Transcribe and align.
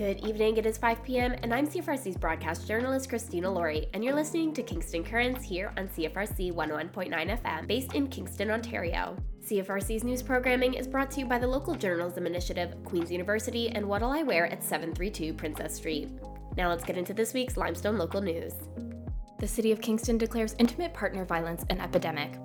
Good 0.00 0.26
evening, 0.26 0.56
it 0.56 0.64
is 0.64 0.78
5 0.78 1.04
p.m., 1.04 1.36
and 1.42 1.52
I'm 1.52 1.66
CFRC's 1.66 2.16
broadcast 2.16 2.66
journalist 2.66 3.10
Christena 3.10 3.52
Lawrie, 3.52 3.90
and 3.92 4.02
you're 4.02 4.14
listening 4.14 4.54
to 4.54 4.62
Kingston 4.62 5.04
Currents 5.04 5.44
here 5.44 5.74
on 5.76 5.88
CFRC 5.88 6.54
101.9 6.54 7.42
FM, 7.42 7.66
based 7.66 7.92
in 7.92 8.06
Kingston, 8.06 8.50
Ontario. 8.50 9.14
CFRC's 9.46 10.02
news 10.02 10.22
programming 10.22 10.72
is 10.72 10.88
brought 10.88 11.10
to 11.10 11.20
you 11.20 11.26
by 11.26 11.38
the 11.38 11.46
local 11.46 11.74
journalism 11.74 12.26
initiative, 12.26 12.82
Queen's 12.82 13.12
University, 13.12 13.68
and 13.68 13.86
What'll 13.86 14.10
I 14.10 14.22
Wear 14.22 14.46
at 14.46 14.62
732 14.62 15.34
Princess 15.34 15.74
Street. 15.74 16.08
Now 16.56 16.70
let's 16.70 16.82
get 16.82 16.96
into 16.96 17.12
this 17.12 17.34
week's 17.34 17.58
Limestone 17.58 17.98
local 17.98 18.22
news. 18.22 18.54
The 19.38 19.48
City 19.48 19.70
of 19.70 19.82
Kingston 19.82 20.16
declares 20.16 20.56
intimate 20.58 20.94
partner 20.94 21.26
violence 21.26 21.66
an 21.68 21.78
epidemic. 21.78 22.38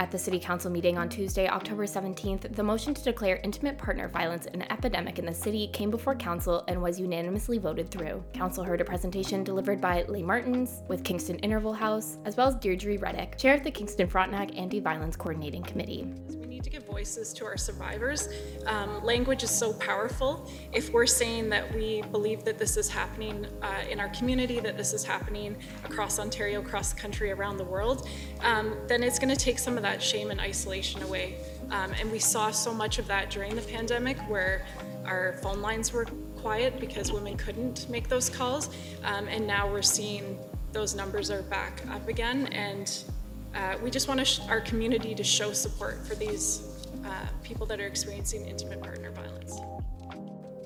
At 0.00 0.10
the 0.10 0.18
City 0.18 0.38
Council 0.38 0.70
meeting 0.70 0.96
on 0.96 1.10
Tuesday, 1.10 1.46
October 1.46 1.84
17th, 1.84 2.56
the 2.56 2.62
motion 2.62 2.94
to 2.94 3.04
declare 3.04 3.38
intimate 3.44 3.76
partner 3.76 4.08
violence 4.08 4.46
an 4.46 4.62
epidemic 4.72 5.18
in 5.18 5.26
the 5.26 5.34
city 5.34 5.68
came 5.74 5.90
before 5.90 6.14
Council 6.14 6.64
and 6.68 6.80
was 6.80 6.98
unanimously 6.98 7.58
voted 7.58 7.90
through. 7.90 8.24
Council 8.32 8.64
heard 8.64 8.80
a 8.80 8.84
presentation 8.84 9.44
delivered 9.44 9.78
by 9.78 10.04
Leigh 10.04 10.22
Martins 10.22 10.80
with 10.88 11.04
Kingston 11.04 11.36
Interval 11.40 11.74
House, 11.74 12.16
as 12.24 12.34
well 12.34 12.48
as 12.48 12.54
Deirdre 12.54 12.96
Reddick, 12.96 13.36
chair 13.36 13.54
of 13.54 13.62
the 13.62 13.70
Kingston 13.70 14.08
Frontenac 14.08 14.56
Anti 14.58 14.80
Violence 14.80 15.16
Coordinating 15.16 15.64
Committee 15.64 16.10
voices 17.00 17.32
to 17.32 17.46
our 17.46 17.56
survivors. 17.56 18.28
Um, 18.66 19.02
language 19.02 19.42
is 19.42 19.50
so 19.50 19.72
powerful. 19.72 20.46
If 20.70 20.92
we're 20.92 21.06
saying 21.06 21.48
that 21.48 21.74
we 21.74 22.02
believe 22.12 22.44
that 22.44 22.58
this 22.58 22.76
is 22.76 22.90
happening 22.90 23.46
uh, 23.62 23.84
in 23.90 23.98
our 24.00 24.10
community, 24.10 24.60
that 24.60 24.76
this 24.76 24.92
is 24.92 25.02
happening 25.02 25.56
across 25.86 26.18
Ontario, 26.18 26.60
across 26.60 26.92
the 26.92 27.00
country, 27.00 27.30
around 27.30 27.56
the 27.56 27.64
world, 27.64 28.06
um, 28.42 28.76
then 28.86 29.02
it's 29.02 29.18
going 29.18 29.34
to 29.34 29.44
take 29.44 29.58
some 29.58 29.78
of 29.78 29.82
that 29.82 30.02
shame 30.02 30.30
and 30.30 30.40
isolation 30.40 31.02
away. 31.02 31.36
Um, 31.70 31.90
and 31.98 32.12
we 32.12 32.18
saw 32.18 32.50
so 32.50 32.70
much 32.74 32.98
of 32.98 33.06
that 33.06 33.30
during 33.30 33.56
the 33.56 33.62
pandemic 33.62 34.18
where 34.28 34.66
our 35.06 35.38
phone 35.42 35.62
lines 35.62 35.94
were 35.94 36.04
quiet 36.36 36.78
because 36.78 37.10
women 37.10 37.34
couldn't 37.38 37.88
make 37.88 38.10
those 38.10 38.28
calls. 38.28 38.68
Um, 39.04 39.26
and 39.26 39.46
now 39.46 39.72
we're 39.72 39.80
seeing 39.80 40.38
those 40.72 40.94
numbers 40.94 41.30
are 41.30 41.40
back 41.44 41.80
up 41.90 42.08
again. 42.08 42.48
And 42.48 42.92
uh, 43.54 43.76
we 43.82 43.90
just 43.90 44.06
want 44.06 44.24
sh- 44.26 44.40
our 44.48 44.60
community 44.60 45.14
to 45.14 45.24
show 45.24 45.52
support 45.52 46.06
for 46.06 46.14
these 46.14 46.69
uh, 47.10 47.26
people 47.42 47.66
that 47.66 47.80
are 47.80 47.86
experiencing 47.86 48.46
intimate 48.46 48.82
partner 48.82 49.10
violence. 49.10 49.60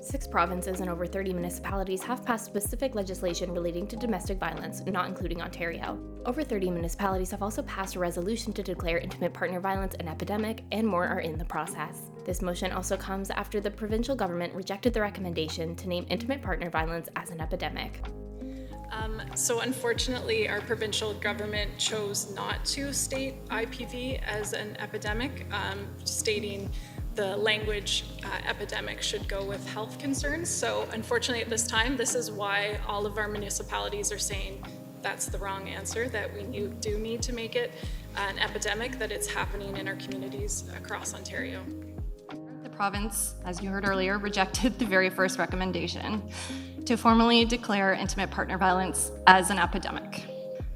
Six 0.05 0.27
provinces 0.27 0.81
and 0.81 0.89
over 0.89 1.07
30 1.07 1.33
municipalities 1.33 2.03
have 2.03 2.23
passed 2.23 2.45
specific 2.45 2.93
legislation 2.93 3.51
relating 3.51 3.87
to 3.87 3.95
domestic 3.95 4.37
violence, 4.37 4.83
not 4.85 5.07
including 5.07 5.41
Ontario. 5.41 5.99
Over 6.27 6.43
30 6.43 6.69
municipalities 6.69 7.31
have 7.31 7.41
also 7.41 7.63
passed 7.63 7.95
a 7.95 7.99
resolution 7.99 8.53
to 8.53 8.61
declare 8.61 8.99
intimate 8.99 9.33
partner 9.33 9.59
violence 9.59 9.95
an 9.95 10.07
epidemic, 10.07 10.63
and 10.71 10.85
more 10.85 11.07
are 11.07 11.21
in 11.21 11.39
the 11.39 11.45
process. 11.45 12.11
This 12.23 12.43
motion 12.43 12.71
also 12.71 12.95
comes 12.95 13.31
after 13.31 13.59
the 13.59 13.71
provincial 13.71 14.15
government 14.15 14.53
rejected 14.53 14.93
the 14.93 15.01
recommendation 15.01 15.75
to 15.75 15.89
name 15.89 16.05
intimate 16.11 16.43
partner 16.43 16.69
violence 16.69 17.09
as 17.15 17.31
an 17.31 17.41
epidemic. 17.41 17.99
Um, 18.91 19.21
so 19.35 19.61
unfortunately, 19.61 20.47
our 20.47 20.61
provincial 20.61 21.13
government 21.15 21.77
chose 21.77 22.33
not 22.33 22.63
to 22.65 22.93
state 22.93 23.45
IPV 23.47 24.21
as 24.23 24.53
an 24.53 24.77
epidemic, 24.77 25.45
um, 25.51 25.87
stating 26.03 26.69
the 27.15 27.37
language 27.37 28.05
uh, 28.23 28.47
epidemic 28.47 29.01
should 29.01 29.27
go 29.27 29.43
with 29.43 29.65
health 29.67 29.97
concerns. 29.97 30.49
So 30.49 30.87
unfortunately, 30.91 31.41
at 31.41 31.49
this 31.49 31.65
time, 31.65 31.95
this 31.95 32.13
is 32.13 32.29
why 32.29 32.79
all 32.87 33.05
of 33.05 33.17
our 33.17 33.27
municipalities 33.27 34.11
are 34.11 34.19
saying 34.19 34.63
that's 35.01 35.27
the 35.27 35.37
wrong 35.37 35.69
answer, 35.69 36.09
that 36.09 36.33
we 36.33 36.67
do 36.81 36.97
need 36.97 37.21
to 37.21 37.31
make 37.31 37.55
it 37.55 37.71
an 38.17 38.39
epidemic, 38.39 38.97
that 38.97 39.11
it's 39.11 39.27
happening 39.27 39.77
in 39.77 39.87
our 39.87 39.95
communities 39.95 40.65
across 40.75 41.13
Ontario. 41.13 41.63
The 42.63 42.69
province, 42.69 43.35
as 43.45 43.61
you 43.61 43.69
heard 43.69 43.87
earlier, 43.87 44.17
rejected 44.17 44.79
the 44.79 44.85
very 44.85 45.09
first 45.09 45.37
recommendation 45.37 46.23
to 46.85 46.97
formally 46.97 47.45
declare 47.45 47.93
intimate 47.93 48.31
partner 48.31 48.57
violence 48.57 49.11
as 49.27 49.49
an 49.49 49.59
epidemic. 49.59 50.25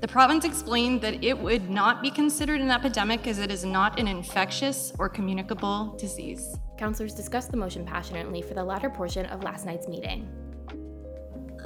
The 0.02 0.08
province 0.08 0.46
explained 0.46 1.02
that 1.02 1.24
it 1.24 1.38
would 1.38 1.70
not 1.70 2.02
be 2.02 2.10
considered 2.10 2.62
an 2.62 2.72
epidemic 2.72 3.28
as 3.28 3.40
it 3.40 3.52
is 3.52 3.66
not 3.66 4.00
an 4.00 4.08
infectious 4.08 4.94
or 4.98 5.10
communicable 5.10 5.96
disease. 6.00 6.56
Councillors 6.78 7.14
discussed 7.14 7.52
the 7.52 7.58
motion 7.58 7.86
passionately 7.86 8.42
for 8.42 8.54
the 8.54 8.64
latter 8.64 8.90
portion 8.90 9.26
of 9.26 9.44
last 9.44 9.66
night's 9.66 9.88
meeting. 9.88 10.28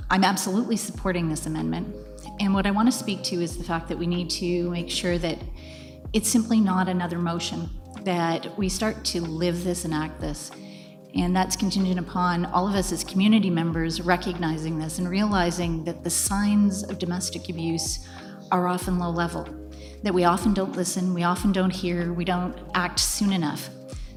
I'm 0.09 0.23
absolutely 0.23 0.77
supporting 0.77 1.29
this 1.29 1.45
amendment. 1.45 1.95
And 2.39 2.53
what 2.53 2.65
I 2.65 2.71
want 2.71 2.87
to 2.87 2.91
speak 2.91 3.23
to 3.23 3.35
is 3.35 3.57
the 3.57 3.63
fact 3.63 3.87
that 3.89 3.97
we 3.97 4.07
need 4.07 4.29
to 4.31 4.69
make 4.71 4.89
sure 4.89 5.17
that 5.19 5.37
it's 6.13 6.29
simply 6.29 6.59
not 6.59 6.89
another 6.89 7.19
motion, 7.19 7.69
that 8.01 8.57
we 8.57 8.67
start 8.67 9.05
to 9.05 9.21
live 9.21 9.63
this 9.63 9.85
and 9.85 9.93
act 9.93 10.19
this. 10.19 10.51
And 11.15 11.35
that's 11.35 11.55
contingent 11.55 11.99
upon 11.99 12.45
all 12.47 12.67
of 12.67 12.73
us 12.73 12.91
as 12.91 13.03
community 13.03 13.49
members 13.49 14.01
recognizing 14.01 14.79
this 14.79 14.97
and 14.97 15.07
realizing 15.07 15.83
that 15.83 16.03
the 16.03 16.09
signs 16.09 16.83
of 16.83 16.97
domestic 16.97 17.49
abuse 17.49 18.07
are 18.51 18.67
often 18.67 18.97
low 18.97 19.11
level, 19.11 19.47
that 20.01 20.13
we 20.13 20.23
often 20.23 20.53
don't 20.53 20.75
listen, 20.75 21.13
we 21.13 21.23
often 21.23 21.51
don't 21.51 21.69
hear, 21.69 22.13
we 22.13 22.25
don't 22.25 22.57
act 22.73 22.99
soon 22.99 23.31
enough. 23.31 23.69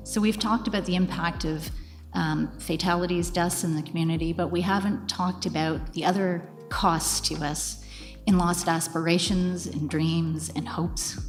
So 0.04 0.20
we've 0.20 0.38
talked 0.38 0.68
about 0.68 0.86
the 0.86 0.94
impact 0.94 1.44
of 1.44 1.70
um, 2.14 2.50
fatalities, 2.58 3.30
deaths 3.30 3.62
in 3.62 3.76
the 3.76 3.82
community, 3.82 4.32
but 4.32 4.48
we 4.48 4.62
haven't 4.62 5.06
talked 5.06 5.44
about 5.44 5.92
the 5.92 6.04
other 6.04 6.48
costs 6.70 7.28
to 7.28 7.34
us 7.44 7.84
in 8.26 8.38
lost 8.38 8.68
aspirations 8.68 9.66
and 9.66 9.88
dreams 9.90 10.50
and 10.56 10.66
hopes. 10.66 11.20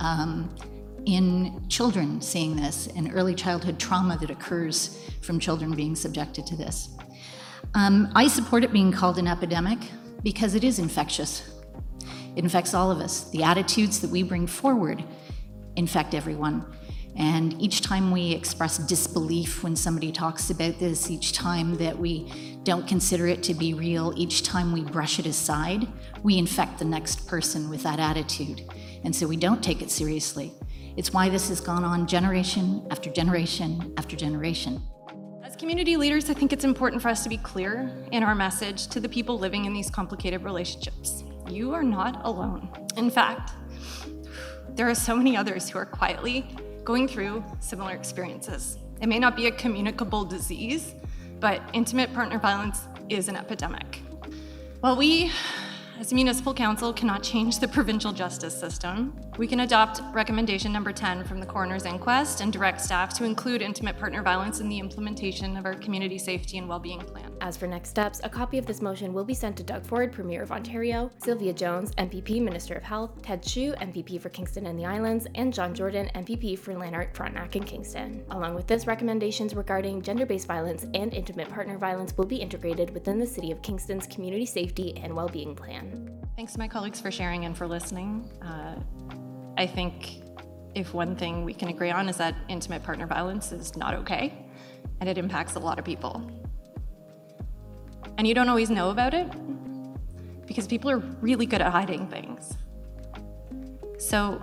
Um, 0.00 0.54
in 1.06 1.68
children 1.68 2.20
seeing 2.20 2.56
this 2.56 2.88
and 2.96 3.10
early 3.14 3.34
childhood 3.34 3.78
trauma 3.78 4.16
that 4.18 4.30
occurs 4.30 4.98
from 5.20 5.38
children 5.38 5.74
being 5.74 5.96
subjected 5.96 6.46
to 6.46 6.56
this. 6.56 6.90
Um, 7.74 8.10
I 8.14 8.28
support 8.28 8.64
it 8.64 8.72
being 8.72 8.92
called 8.92 9.18
an 9.18 9.26
epidemic 9.26 9.78
because 10.22 10.54
it 10.54 10.64
is 10.64 10.78
infectious. 10.78 11.48
It 12.36 12.44
infects 12.44 12.74
all 12.74 12.90
of 12.90 12.98
us. 12.98 13.30
The 13.30 13.42
attitudes 13.42 14.00
that 14.00 14.10
we 14.10 14.22
bring 14.22 14.46
forward 14.46 15.04
infect 15.76 16.14
everyone. 16.14 16.64
And 17.16 17.60
each 17.60 17.82
time 17.82 18.10
we 18.10 18.32
express 18.32 18.78
disbelief 18.78 19.62
when 19.62 19.76
somebody 19.76 20.12
talks 20.12 20.48
about 20.48 20.78
this, 20.78 21.10
each 21.10 21.34
time 21.34 21.76
that 21.76 21.98
we 21.98 22.58
don't 22.62 22.86
consider 22.88 23.26
it 23.26 23.42
to 23.44 23.54
be 23.54 23.74
real, 23.74 24.14
each 24.16 24.44
time 24.44 24.72
we 24.72 24.82
brush 24.82 25.18
it 25.18 25.26
aside, 25.26 25.86
we 26.22 26.38
infect 26.38 26.78
the 26.78 26.86
next 26.86 27.26
person 27.26 27.68
with 27.68 27.82
that 27.82 27.98
attitude. 27.98 28.62
And 29.04 29.14
so 29.14 29.26
we 29.26 29.36
don't 29.36 29.62
take 29.62 29.82
it 29.82 29.90
seriously. 29.90 30.52
It's 30.94 31.12
why 31.12 31.30
this 31.30 31.48
has 31.48 31.60
gone 31.60 31.84
on 31.84 32.06
generation 32.06 32.86
after 32.90 33.08
generation 33.10 33.94
after 33.96 34.14
generation. 34.14 34.82
As 35.42 35.56
community 35.56 35.96
leaders, 35.96 36.28
I 36.28 36.34
think 36.34 36.52
it's 36.52 36.64
important 36.64 37.00
for 37.00 37.08
us 37.08 37.22
to 37.22 37.30
be 37.30 37.38
clear 37.38 37.90
in 38.10 38.22
our 38.22 38.34
message 38.34 38.88
to 38.88 39.00
the 39.00 39.08
people 39.08 39.38
living 39.38 39.64
in 39.64 39.72
these 39.72 39.90
complicated 39.90 40.44
relationships. 40.44 41.24
You 41.48 41.72
are 41.72 41.82
not 41.82 42.20
alone. 42.24 42.68
In 42.98 43.10
fact, 43.10 43.52
there 44.74 44.88
are 44.88 44.94
so 44.94 45.16
many 45.16 45.34
others 45.34 45.70
who 45.70 45.78
are 45.78 45.86
quietly 45.86 46.46
going 46.84 47.08
through 47.08 47.42
similar 47.60 47.92
experiences. 47.92 48.76
It 49.00 49.06
may 49.06 49.18
not 49.18 49.34
be 49.34 49.46
a 49.46 49.52
communicable 49.52 50.26
disease, 50.26 50.94
but 51.40 51.62
intimate 51.72 52.12
partner 52.12 52.38
violence 52.38 52.86
is 53.08 53.28
an 53.28 53.36
epidemic. 53.36 54.02
While 54.80 54.96
we 54.96 55.32
as 56.02 56.12
municipal 56.12 56.52
council 56.52 56.92
cannot 56.92 57.22
change 57.22 57.60
the 57.60 57.68
provincial 57.68 58.12
justice 58.12 58.58
system, 58.58 59.16
we 59.38 59.46
can 59.46 59.60
adopt 59.60 60.00
recommendation 60.12 60.72
number 60.72 60.90
10 60.90 61.22
from 61.22 61.38
the 61.38 61.46
coroner's 61.46 61.84
inquest 61.84 62.40
and 62.40 62.52
direct 62.52 62.80
staff 62.80 63.16
to 63.16 63.22
include 63.22 63.62
intimate 63.62 63.96
partner 63.96 64.20
violence 64.20 64.58
in 64.58 64.68
the 64.68 64.80
implementation 64.80 65.56
of 65.56 65.64
our 65.64 65.74
community 65.74 66.18
safety 66.18 66.58
and 66.58 66.68
well-being 66.68 66.98
plan. 66.98 67.32
As 67.40 67.56
for 67.56 67.68
next 67.68 67.90
steps, 67.90 68.20
a 68.24 68.28
copy 68.28 68.58
of 68.58 68.66
this 68.66 68.82
motion 68.82 69.12
will 69.12 69.24
be 69.24 69.32
sent 69.32 69.56
to 69.58 69.62
Doug 69.62 69.86
Ford, 69.86 70.12
Premier 70.12 70.42
of 70.42 70.50
Ontario, 70.50 71.08
Sylvia 71.22 71.52
Jones, 71.52 71.92
MPP, 71.94 72.42
Minister 72.42 72.74
of 72.74 72.82
Health, 72.82 73.22
Ted 73.22 73.44
Hsu, 73.44 73.72
MPP 73.74 74.20
for 74.20 74.28
Kingston 74.28 74.66
and 74.66 74.76
the 74.76 74.84
Islands, 74.84 75.28
and 75.36 75.54
John 75.54 75.72
Jordan, 75.72 76.10
MPP 76.16 76.58
for 76.58 76.74
Lanark, 76.74 77.14
Frontenac, 77.14 77.54
and 77.54 77.64
Kingston. 77.64 78.24
Along 78.30 78.56
with 78.56 78.66
this, 78.66 78.88
recommendations 78.88 79.54
regarding 79.54 80.02
gender-based 80.02 80.48
violence 80.48 80.84
and 80.94 81.14
intimate 81.14 81.48
partner 81.48 81.78
violence 81.78 82.16
will 82.16 82.26
be 82.26 82.36
integrated 82.36 82.92
within 82.92 83.20
the 83.20 83.26
City 83.26 83.52
of 83.52 83.62
Kingston's 83.62 84.08
community 84.08 84.46
safety 84.46 84.96
and 84.96 85.14
well-being 85.14 85.54
plan. 85.54 85.91
Thanks 86.36 86.52
to 86.54 86.58
my 86.58 86.68
colleagues 86.68 87.00
for 87.00 87.10
sharing 87.10 87.44
and 87.44 87.56
for 87.56 87.66
listening. 87.66 88.28
Uh, 88.42 88.76
I 89.56 89.66
think 89.66 90.22
if 90.74 90.94
one 90.94 91.14
thing 91.16 91.44
we 91.44 91.54
can 91.54 91.68
agree 91.68 91.90
on 91.90 92.08
is 92.08 92.16
that 92.16 92.34
intimate 92.48 92.82
partner 92.82 93.06
violence 93.06 93.52
is 93.52 93.76
not 93.76 93.94
okay 93.94 94.32
and 95.00 95.08
it 95.08 95.18
impacts 95.18 95.54
a 95.56 95.58
lot 95.58 95.78
of 95.78 95.84
people. 95.84 96.30
And 98.18 98.26
you 98.26 98.34
don't 98.34 98.48
always 98.48 98.70
know 98.70 98.90
about 98.90 99.14
it 99.14 99.28
because 100.46 100.66
people 100.66 100.90
are 100.90 100.98
really 100.98 101.46
good 101.46 101.60
at 101.60 101.72
hiding 101.72 102.08
things. 102.08 102.56
So 103.98 104.40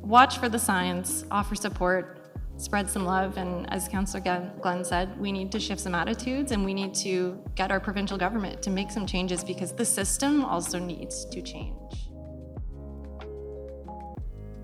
watch 0.00 0.38
for 0.38 0.48
the 0.48 0.58
signs, 0.58 1.24
offer 1.30 1.54
support, 1.54 2.15
spread 2.56 2.90
some 2.90 3.04
love. 3.04 3.36
And 3.36 3.70
as 3.72 3.88
Councillor 3.88 4.52
Glenn 4.60 4.84
said, 4.84 5.18
we 5.18 5.32
need 5.32 5.52
to 5.52 5.60
shift 5.60 5.80
some 5.80 5.94
attitudes 5.94 6.52
and 6.52 6.64
we 6.64 6.74
need 6.74 6.94
to 6.96 7.42
get 7.54 7.70
our 7.70 7.80
provincial 7.80 8.18
government 8.18 8.62
to 8.62 8.70
make 8.70 8.90
some 8.90 9.06
changes 9.06 9.44
because 9.44 9.72
the 9.72 9.84
system 9.84 10.44
also 10.44 10.78
needs 10.78 11.24
to 11.26 11.42
change. 11.42 12.10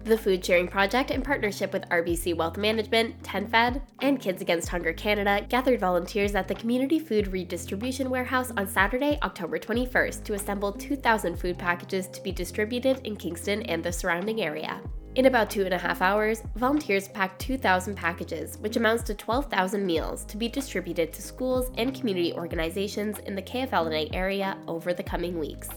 The 0.05 0.19
Food 0.19 0.45
Sharing 0.45 0.67
Project, 0.67 1.13
in 1.13 1.23
partnership 1.23 1.73
with 1.73 1.89
RBC 1.89 2.37
Wealth 2.37 2.57
Management, 2.57 3.23
TenFed, 3.23 3.81
and 4.01 4.21
Kids 4.21 4.43
Against 4.43 4.69
Hunger 4.69 4.93
Canada, 4.93 5.47
gathered 5.49 5.79
volunteers 5.79 6.35
at 6.35 6.49
the 6.49 6.57
Community 6.57 6.99
Food 6.99 7.29
Redistribution 7.29 8.11
Warehouse 8.11 8.51
on 8.57 8.67
Saturday, 8.67 9.17
October 9.23 9.61
21st, 9.61 10.25
to 10.25 10.35
assemble 10.35 10.73
2,000 10.73 11.37
food 11.37 11.57
packages 11.57 12.09
to 12.09 12.21
be 12.21 12.33
distributed 12.33 13.01
in 13.07 13.15
Kingston 13.15 13.63
and 13.63 13.85
the 13.85 13.93
surrounding 13.93 14.43
area. 14.43 14.81
In 15.15 15.27
about 15.27 15.51
two 15.51 15.67
and 15.67 15.75
a 15.75 15.79
half 15.79 16.01
hours, 16.01 16.43
volunteers 16.57 17.09
packed 17.09 17.39
2,000 17.43 17.95
packages, 17.95 18.57
which 18.61 18.79
amounts 18.79 19.03
to 19.05 19.15
12,000 19.15 19.85
meals, 19.85 20.25
to 20.25 20.39
be 20.39 20.49
distributed 20.49 21.13
to 21.13 21.21
schools 21.21 21.71
and 21.77 21.95
community 21.95 22.33
organizations 22.33 23.19
in 23.19 23.35
the 23.35 23.43
KFL&A 23.43 24.09
area 24.15 24.57
over 24.67 24.95
the 24.95 25.03
coming 25.03 25.39
weeks. 25.39 25.69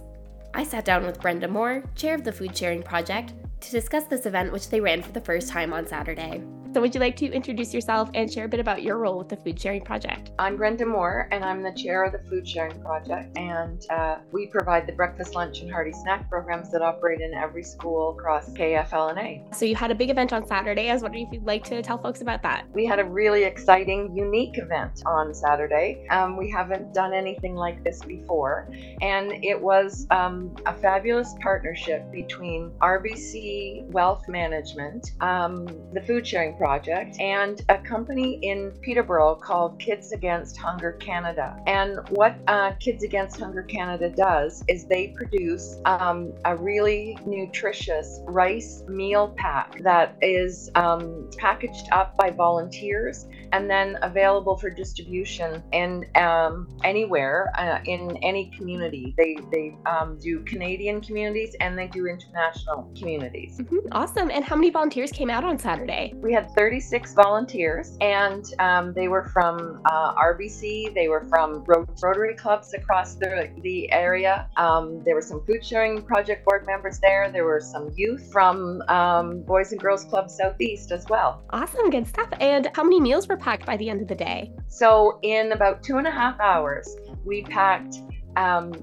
I 0.54 0.64
sat 0.64 0.86
down 0.86 1.06
with 1.06 1.20
Brenda 1.20 1.50
Moore, 1.50 1.84
chair 1.96 2.16
of 2.16 2.24
the 2.24 2.32
Food 2.32 2.56
Sharing 2.56 2.82
Project, 2.82 3.34
to 3.60 3.72
discuss 3.72 4.06
this 4.06 4.26
event, 4.26 4.54
which 4.54 4.70
they 4.70 4.80
ran 4.80 5.02
for 5.02 5.12
the 5.12 5.20
first 5.20 5.50
time 5.50 5.74
on 5.74 5.86
Saturday. 5.86 6.42
So, 6.75 6.81
would 6.81 6.94
you 6.94 7.00
like 7.00 7.16
to 7.16 7.31
introduce 7.31 7.74
yourself 7.74 8.10
and 8.16 8.30
share 8.30 8.44
a 8.44 8.50
bit 8.50 8.60
about 8.60 8.83
your 8.83 8.98
role 8.98 9.18
with 9.18 9.30
the 9.30 9.38
Food 9.38 9.57
Sharing 9.57 9.81
Project? 9.81 10.31
I'm 10.38 10.57
Brenda 10.57 10.86
Moore, 10.86 11.30
and 11.31 11.42
I'm 11.42 11.63
the 11.63 11.72
chair 11.72 12.04
of 12.04 12.12
the 12.12 12.19
Food 12.30 12.45
Sharing 12.45 12.77
Project. 12.81 13.38
And 13.38 13.81
uh, 13.89 14.18
we 14.33 14.48
provide 14.48 14.86
the 14.86 14.92
breakfast, 14.92 15.36
lunch, 15.36 15.62
and 15.62 15.72
hearty 15.72 15.94
snack 15.94 16.30
programs 16.30 16.74
that 16.74 16.81
operate 16.81 17.22
in 17.22 17.33
every 17.33 17.63
school 17.63 18.10
across 18.10 18.50
KFL&A. 18.50 19.45
So, 19.54 19.63
you 19.63 19.74
had 19.74 19.89
a 19.89 19.95
big 19.95 20.10
event 20.10 20.33
on 20.33 20.45
Saturday. 20.45 20.89
I 20.89 20.94
was 20.94 21.01
wondering 21.01 21.25
if 21.25 21.31
you'd 21.31 21.45
like 21.45 21.63
to 21.63 21.81
tell 21.81 21.98
folks 21.98 22.19
about 22.19 22.44
that. 22.44 22.66
We 22.74 22.86
had 22.86 23.00
a 23.00 23.06
really 23.06 23.45
exciting, 23.45 24.13
unique 24.13 24.57
event 24.57 25.01
on 25.06 25.33
Saturday. 25.33 26.06
Um, 26.10 26.36
we 26.36 26.51
haven't 26.51 26.94
done 26.94 27.13
anything 27.13 27.56
like 27.56 27.86
this 27.86 28.01
before, 28.01 28.69
and 29.00 29.31
it 29.45 29.57
was 29.57 30.07
um, 30.12 30.54
a 30.66 30.74
fabulous 30.74 31.36
partnership 31.39 32.12
between 32.12 32.72
RBC 32.81 33.89
Wealth 33.92 34.27
Management, 34.27 35.12
um, 35.22 35.68
the 35.94 36.01
Food 36.06 36.27
Sharing 36.27 36.50
Project 36.57 36.64
Project 36.65 37.19
and 37.19 37.62
a 37.69 37.77
company 37.77 38.39
in 38.41 38.71
Peterborough 38.81 39.35
called 39.35 39.77
Kids 39.77 40.12
Against 40.13 40.57
Hunger 40.57 40.94
Canada. 40.94 41.62
And 41.67 42.00
what 42.09 42.35
uh, 42.47 42.71
Kids 42.79 43.03
Against 43.03 43.39
Hunger 43.39 43.62
Canada 43.62 44.09
does 44.09 44.63
is 44.67 44.88
they 44.88 45.09
produce 45.09 45.75
um, 45.85 46.33
a 46.44 46.56
really 46.56 47.19
nutritious 47.23 48.21
rice 48.25 48.81
meal 48.88 49.35
pack 49.38 49.79
that 49.83 50.17
is 50.23 50.71
um, 50.73 51.29
packaged 51.38 51.88
up 51.91 52.17
by 52.17 52.31
volunteers 52.31 53.27
and 53.51 53.69
then 53.69 54.00
available 54.01 54.57
for 54.57 54.71
distribution 54.71 55.62
in 55.71 56.06
um, 56.15 56.67
anywhere 56.83 57.53
uh, 57.59 57.79
in 57.85 58.17
any 58.23 58.51
community. 58.57 59.13
They 59.17 59.38
they 59.51 59.77
um, 59.85 60.17
do 60.19 60.44
Canadian 60.45 61.00
communities 61.00 61.56
and 61.59 61.77
they 61.77 61.88
do 61.88 62.07
international 62.07 62.91
communities. 62.97 63.59
Mm-hmm. 63.59 63.88
Awesome! 63.91 64.31
And 64.31 64.44
how 64.44 64.56
many 64.56 64.71
volunteers 64.71 65.12
came 65.12 65.29
out 65.29 65.44
on 65.44 65.59
Saturday? 65.59 66.13
We 66.17 66.33
had 66.33 66.55
36 66.56 67.13
volunteers, 67.13 67.98
and 68.02 68.46
um, 68.60 68.94
they 68.94 69.07
were 69.07 69.24
from 69.25 69.81
uh, 69.86 70.16
RBC. 70.16 70.94
They 70.94 71.07
were 71.07 71.25
from 71.30 71.63
Rotary 71.66 72.36
clubs 72.36 72.74
across 72.74 73.16
the 73.16 73.50
the 73.62 73.92
area. 73.92 74.50
Um, 74.57 75.04
there 75.04 75.16
were 75.16 75.22
some 75.22 75.46
food 75.46 75.66
sharing 75.66 76.02
project 76.02 76.46
board 76.46 76.66
members 76.66 77.00
there. 77.00 77.30
There 77.31 77.46
were 77.46 77.60
some 77.60 77.92
youth 77.96 78.31
from 78.31 78.81
um, 78.88 79.42
Boys 79.44 79.72
and 79.72 79.81
Girls 79.81 80.06
Club 80.06 80.30
Southeast 80.30 80.92
as 80.92 81.06
well. 81.10 81.44
Awesome, 81.52 81.90
good 81.90 82.07
stuff. 82.07 82.30
And 82.40 82.69
how 82.74 82.84
many 82.84 83.01
meals 83.01 83.28
were 83.28 83.38
packed 83.38 83.66
by 83.66 83.78
the 83.78 83.90
end 83.90 84.01
of 84.01 84.08
the 84.08 84.16
day? 84.16 84.51
So 84.68 85.19
in 85.24 85.51
about 85.51 85.84
two 85.84 85.98
and 85.98 86.08
a 86.08 86.12
half 86.12 86.40
hours, 86.40 86.96
we 87.25 87.44
packed. 87.44 87.98
Um, 88.38 88.74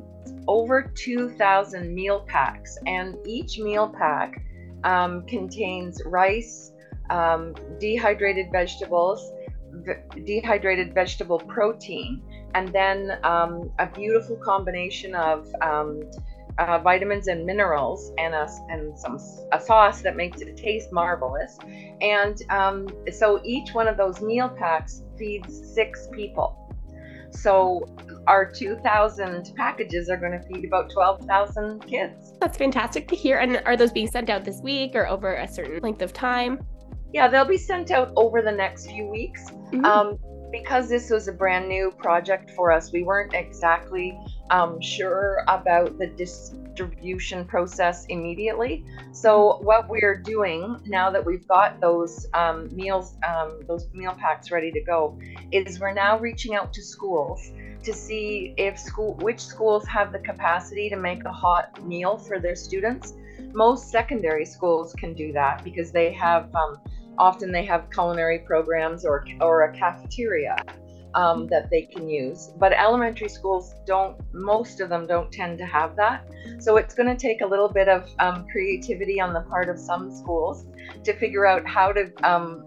over 0.49 0.83
2,000 0.83 1.95
meal 1.95 2.21
packs, 2.27 2.77
and 2.87 3.17
each 3.27 3.59
meal 3.59 3.89
pack 3.89 4.43
um, 4.85 5.25
contains 5.27 6.01
rice, 6.05 6.72
um, 7.13 7.55
dehydrated 7.79 8.51
vegetables, 8.51 9.31
dehydrated 10.25 10.95
vegetable 10.95 11.39
protein, 11.39 12.23
and 12.55 12.69
then 12.73 13.19
um, 13.23 13.71
a 13.79 13.87
beautiful 13.87 14.37
combination 14.37 15.15
of 15.15 15.47
um, 15.61 16.03
uh, 16.59 16.79
vitamins 16.79 17.29
and 17.29 17.45
minerals, 17.47 18.13
and 18.19 18.35
a 18.35 18.49
and 18.69 18.99
some 18.99 19.19
a 19.53 19.61
sauce 19.61 20.03
that 20.03 20.17
makes 20.17 20.41
it 20.41 20.57
taste 20.57 20.93
marvelous. 20.93 21.59
And 22.01 22.43
um, 22.51 22.89
so 23.13 23.41
each 23.45 23.75
one 23.75 23.89
of 23.89 23.97
those 23.97 24.21
meal 24.21 24.49
packs 24.49 25.03
feeds 25.19 25.75
six 25.75 26.09
people. 26.13 26.59
So 27.31 27.87
our 28.27 28.51
2,000 28.51 29.55
packages 29.57 30.11
are 30.11 30.19
going 30.19 30.33
to 30.33 30.47
feed 30.47 30.67
about 30.67 30.91
12,000 30.91 31.81
kids. 31.87 32.35
That's 32.39 32.59
fantastic 32.59 33.09
to 33.09 33.17
hear. 33.17 33.39
And 33.39 33.63
are 33.65 33.75
those 33.75 33.91
being 33.91 34.07
sent 34.07 34.29
out 34.29 34.45
this 34.45 34.61
week 34.61 34.95
or 34.95 35.09
over 35.09 35.37
a 35.37 35.49
certain 35.49 35.81
length 35.81 36.03
of 36.03 36.13
time? 36.13 36.61
Yeah, 37.13 37.29
they'll 37.29 37.45
be 37.45 37.59
sent 37.59 37.91
out 37.91 38.13
over 38.17 38.43
the 38.43 38.53
next 38.53 38.87
few 38.87 39.07
weeks. 39.07 39.51
Mm-hmm. 39.51 39.85
Um, 39.85 40.19
because 40.53 40.89
this 40.89 41.09
was 41.11 41.29
a 41.29 41.33
brand 41.33 41.67
new 41.67 41.91
project 41.91 42.51
for 42.51 42.71
us, 42.71 42.93
we 42.93 43.03
weren't 43.03 43.33
exactly 43.33 44.17
um, 44.51 44.81
sure 44.83 45.43
about 45.49 45.99
the 45.99 46.07
distribution 46.07 47.47
process 47.47 48.05
immediately. 48.11 48.85
So 49.13 49.59
what 49.63 49.89
we're 49.89 50.19
doing 50.19 50.79
now 50.85 51.11
that 51.11 51.25
we've 51.25 51.49
got 51.49 51.81
those 51.81 52.27
um, 52.35 52.69
meals, 52.77 53.17
um, 53.27 53.61
those 53.67 53.89
meal 53.95 54.15
packs 54.19 54.51
ready 54.51 54.71
to 54.73 54.81
go, 54.83 55.19
is 55.51 55.81
we're 55.81 55.95
now 55.95 56.19
reaching 56.19 56.55
out 56.55 56.73
to 56.75 56.83
schools 56.83 57.51
to 57.83 57.93
see 57.93 58.55
if 58.59 58.79
school, 58.79 59.15
which 59.23 59.41
schools 59.41 59.87
have 59.87 60.13
the 60.13 60.19
capacity 60.19 60.89
to 60.91 60.97
make 60.97 61.25
a 61.25 61.33
hot 61.33 61.83
meal 61.85 62.19
for 62.19 62.39
their 62.39 62.55
students. 62.55 63.15
Most 63.55 63.91
secondary 63.91 64.45
schools 64.45 64.95
can 64.95 65.15
do 65.15 65.33
that 65.33 65.65
because 65.65 65.93
they 65.93 66.13
have 66.13 66.55
um, 66.55 66.79
often 67.19 67.53
they 67.53 67.65
have 67.65 67.91
culinary 67.91 68.41
programs 68.41 69.05
or, 69.05 69.25
or 69.41 69.65
a 69.65 69.73
cafeteria 69.77 70.57
um, 71.15 71.47
that 71.49 71.71
they 71.71 71.83
can 71.83 72.09
use. 72.09 72.53
But 72.59 72.73
elementary 72.73 73.29
schools 73.29 73.75
don't, 73.87 74.17
most 74.33 74.81
of 74.81 74.89
them 74.89 75.07
don't 75.07 75.31
tend 75.31 75.59
to 75.59 75.67
have 75.67 75.97
that. 75.97 76.27
So 76.59 76.77
it's 76.77 76.95
going 76.95 77.09
to 77.09 77.17
take 77.17 77.41
a 77.43 77.47
little 77.47 77.69
bit 77.69 77.89
of 77.89 78.09
um, 78.19 78.47
creativity 78.51 79.21
on 79.21 79.33
the 79.33 79.43
part 79.43 79.69
of 79.69 79.79
some 79.79 80.11
schools 80.15 80.67
to 81.05 81.13
figure 81.13 81.47
out 81.47 81.67
how 81.67 81.93
to 81.93 82.11
um, 82.23 82.65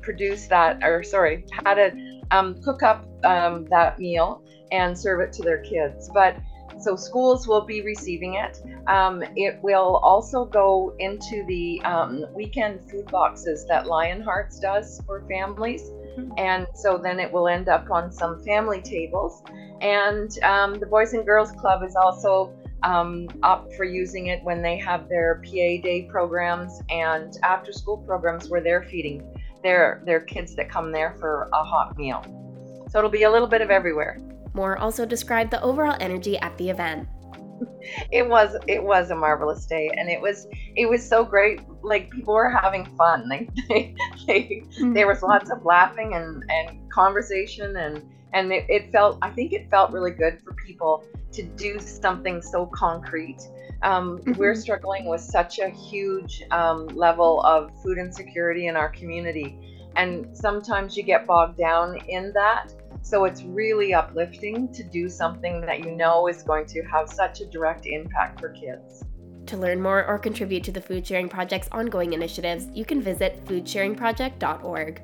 produce 0.00 0.46
that, 0.46 0.82
or 0.82 1.02
sorry, 1.02 1.44
how 1.64 1.74
to 1.74 2.20
um, 2.30 2.60
cook 2.62 2.82
up 2.82 3.06
um, 3.24 3.66
that 3.70 3.98
meal 3.98 4.42
and 4.70 4.96
serve 4.96 5.20
it 5.20 5.32
to 5.32 5.42
their 5.42 5.62
kids. 5.62 6.10
But 6.12 6.36
so 6.80 6.96
schools 6.96 7.46
will 7.46 7.62
be 7.62 7.82
receiving 7.82 8.34
it. 8.34 8.62
Um, 8.86 9.22
it 9.36 9.58
will 9.62 9.96
also 9.96 10.44
go 10.44 10.94
into 10.98 11.44
the 11.46 11.80
um, 11.82 12.24
weekend 12.34 12.88
food 12.90 13.10
boxes 13.10 13.66
that 13.66 13.84
Lionhearts 13.86 14.60
does 14.60 15.00
for 15.06 15.22
families. 15.28 15.82
Mm-hmm. 15.82 16.32
And 16.38 16.66
so 16.74 16.98
then 16.98 17.20
it 17.20 17.32
will 17.32 17.48
end 17.48 17.68
up 17.68 17.90
on 17.90 18.10
some 18.12 18.42
family 18.44 18.80
tables. 18.80 19.42
And 19.80 20.30
um, 20.42 20.78
the 20.78 20.86
Boys 20.86 21.12
and 21.12 21.24
Girls 21.24 21.52
Club 21.52 21.82
is 21.82 21.96
also 21.96 22.52
um, 22.82 23.28
up 23.42 23.72
for 23.74 23.84
using 23.84 24.28
it 24.28 24.42
when 24.44 24.62
they 24.62 24.76
have 24.78 25.08
their 25.08 25.42
PA 25.44 25.50
day 25.50 26.08
programs 26.10 26.80
and 26.90 27.36
after 27.42 27.72
school 27.72 27.98
programs 27.98 28.48
where 28.48 28.60
they're 28.60 28.84
feeding 28.84 29.22
their, 29.62 30.02
their 30.04 30.20
kids 30.20 30.54
that 30.54 30.70
come 30.70 30.92
there 30.92 31.16
for 31.18 31.48
a 31.52 31.64
hot 31.64 31.96
meal. 31.98 32.22
So 32.90 32.98
it'll 32.98 33.10
be 33.10 33.24
a 33.24 33.30
little 33.30 33.48
bit 33.48 33.60
of 33.60 33.70
everywhere. 33.70 34.18
Moore 34.58 34.76
also 34.76 35.06
described 35.06 35.52
the 35.52 35.62
overall 35.62 35.96
energy 36.00 36.36
at 36.38 36.58
the 36.58 36.68
event. 36.68 37.08
It 38.12 38.28
was 38.28 38.56
it 38.66 38.82
was 38.82 39.10
a 39.10 39.16
marvelous 39.16 39.66
day, 39.66 39.90
and 39.96 40.08
it 40.08 40.20
was 40.20 40.46
it 40.76 40.88
was 40.88 41.08
so 41.08 41.24
great. 41.24 41.60
Like 41.82 42.10
people 42.10 42.34
were 42.34 42.50
having 42.50 42.84
fun. 42.96 43.18
Like 43.28 43.48
they, 43.68 43.94
they, 44.26 44.42
mm-hmm. 44.42 44.92
there 44.94 45.06
was 45.06 45.22
lots 45.22 45.50
of 45.50 45.64
laughing 45.64 46.14
and 46.14 46.44
and 46.50 46.90
conversation, 46.90 47.76
and 47.76 48.02
and 48.34 48.52
it, 48.52 48.64
it 48.68 48.92
felt 48.92 49.18
I 49.22 49.30
think 49.30 49.52
it 49.52 49.70
felt 49.70 49.92
really 49.92 50.10
good 50.10 50.40
for 50.44 50.54
people 50.54 51.04
to 51.32 51.42
do 51.42 51.78
something 51.78 52.42
so 52.42 52.66
concrete. 52.66 53.40
Um, 53.82 54.18
mm-hmm. 54.18 54.32
We're 54.32 54.56
struggling 54.56 55.06
with 55.06 55.20
such 55.20 55.58
a 55.60 55.68
huge 55.68 56.42
um, 56.50 56.86
level 56.88 57.42
of 57.42 57.70
food 57.82 57.98
insecurity 57.98 58.66
in 58.66 58.76
our 58.76 58.90
community, 58.90 59.48
and 59.96 60.36
sometimes 60.36 60.96
you 60.96 61.02
get 61.02 61.26
bogged 61.26 61.58
down 61.58 61.96
in 62.08 62.32
that 62.34 62.72
so 63.08 63.24
it's 63.24 63.42
really 63.42 63.94
uplifting 63.94 64.70
to 64.70 64.84
do 64.84 65.08
something 65.08 65.62
that 65.62 65.80
you 65.80 65.92
know 65.92 66.28
is 66.28 66.42
going 66.42 66.66
to 66.66 66.82
have 66.82 67.08
such 67.08 67.40
a 67.40 67.46
direct 67.46 67.86
impact 67.86 68.38
for 68.38 68.50
kids. 68.50 69.02
To 69.46 69.56
learn 69.56 69.80
more 69.80 70.04
or 70.04 70.18
contribute 70.18 70.62
to 70.64 70.72
the 70.72 70.80
Food 70.80 71.06
Sharing 71.06 71.26
Project's 71.26 71.70
ongoing 71.72 72.12
initiatives, 72.12 72.66
you 72.74 72.84
can 72.84 73.00
visit 73.00 73.42
foodsharingproject.org. 73.46 75.00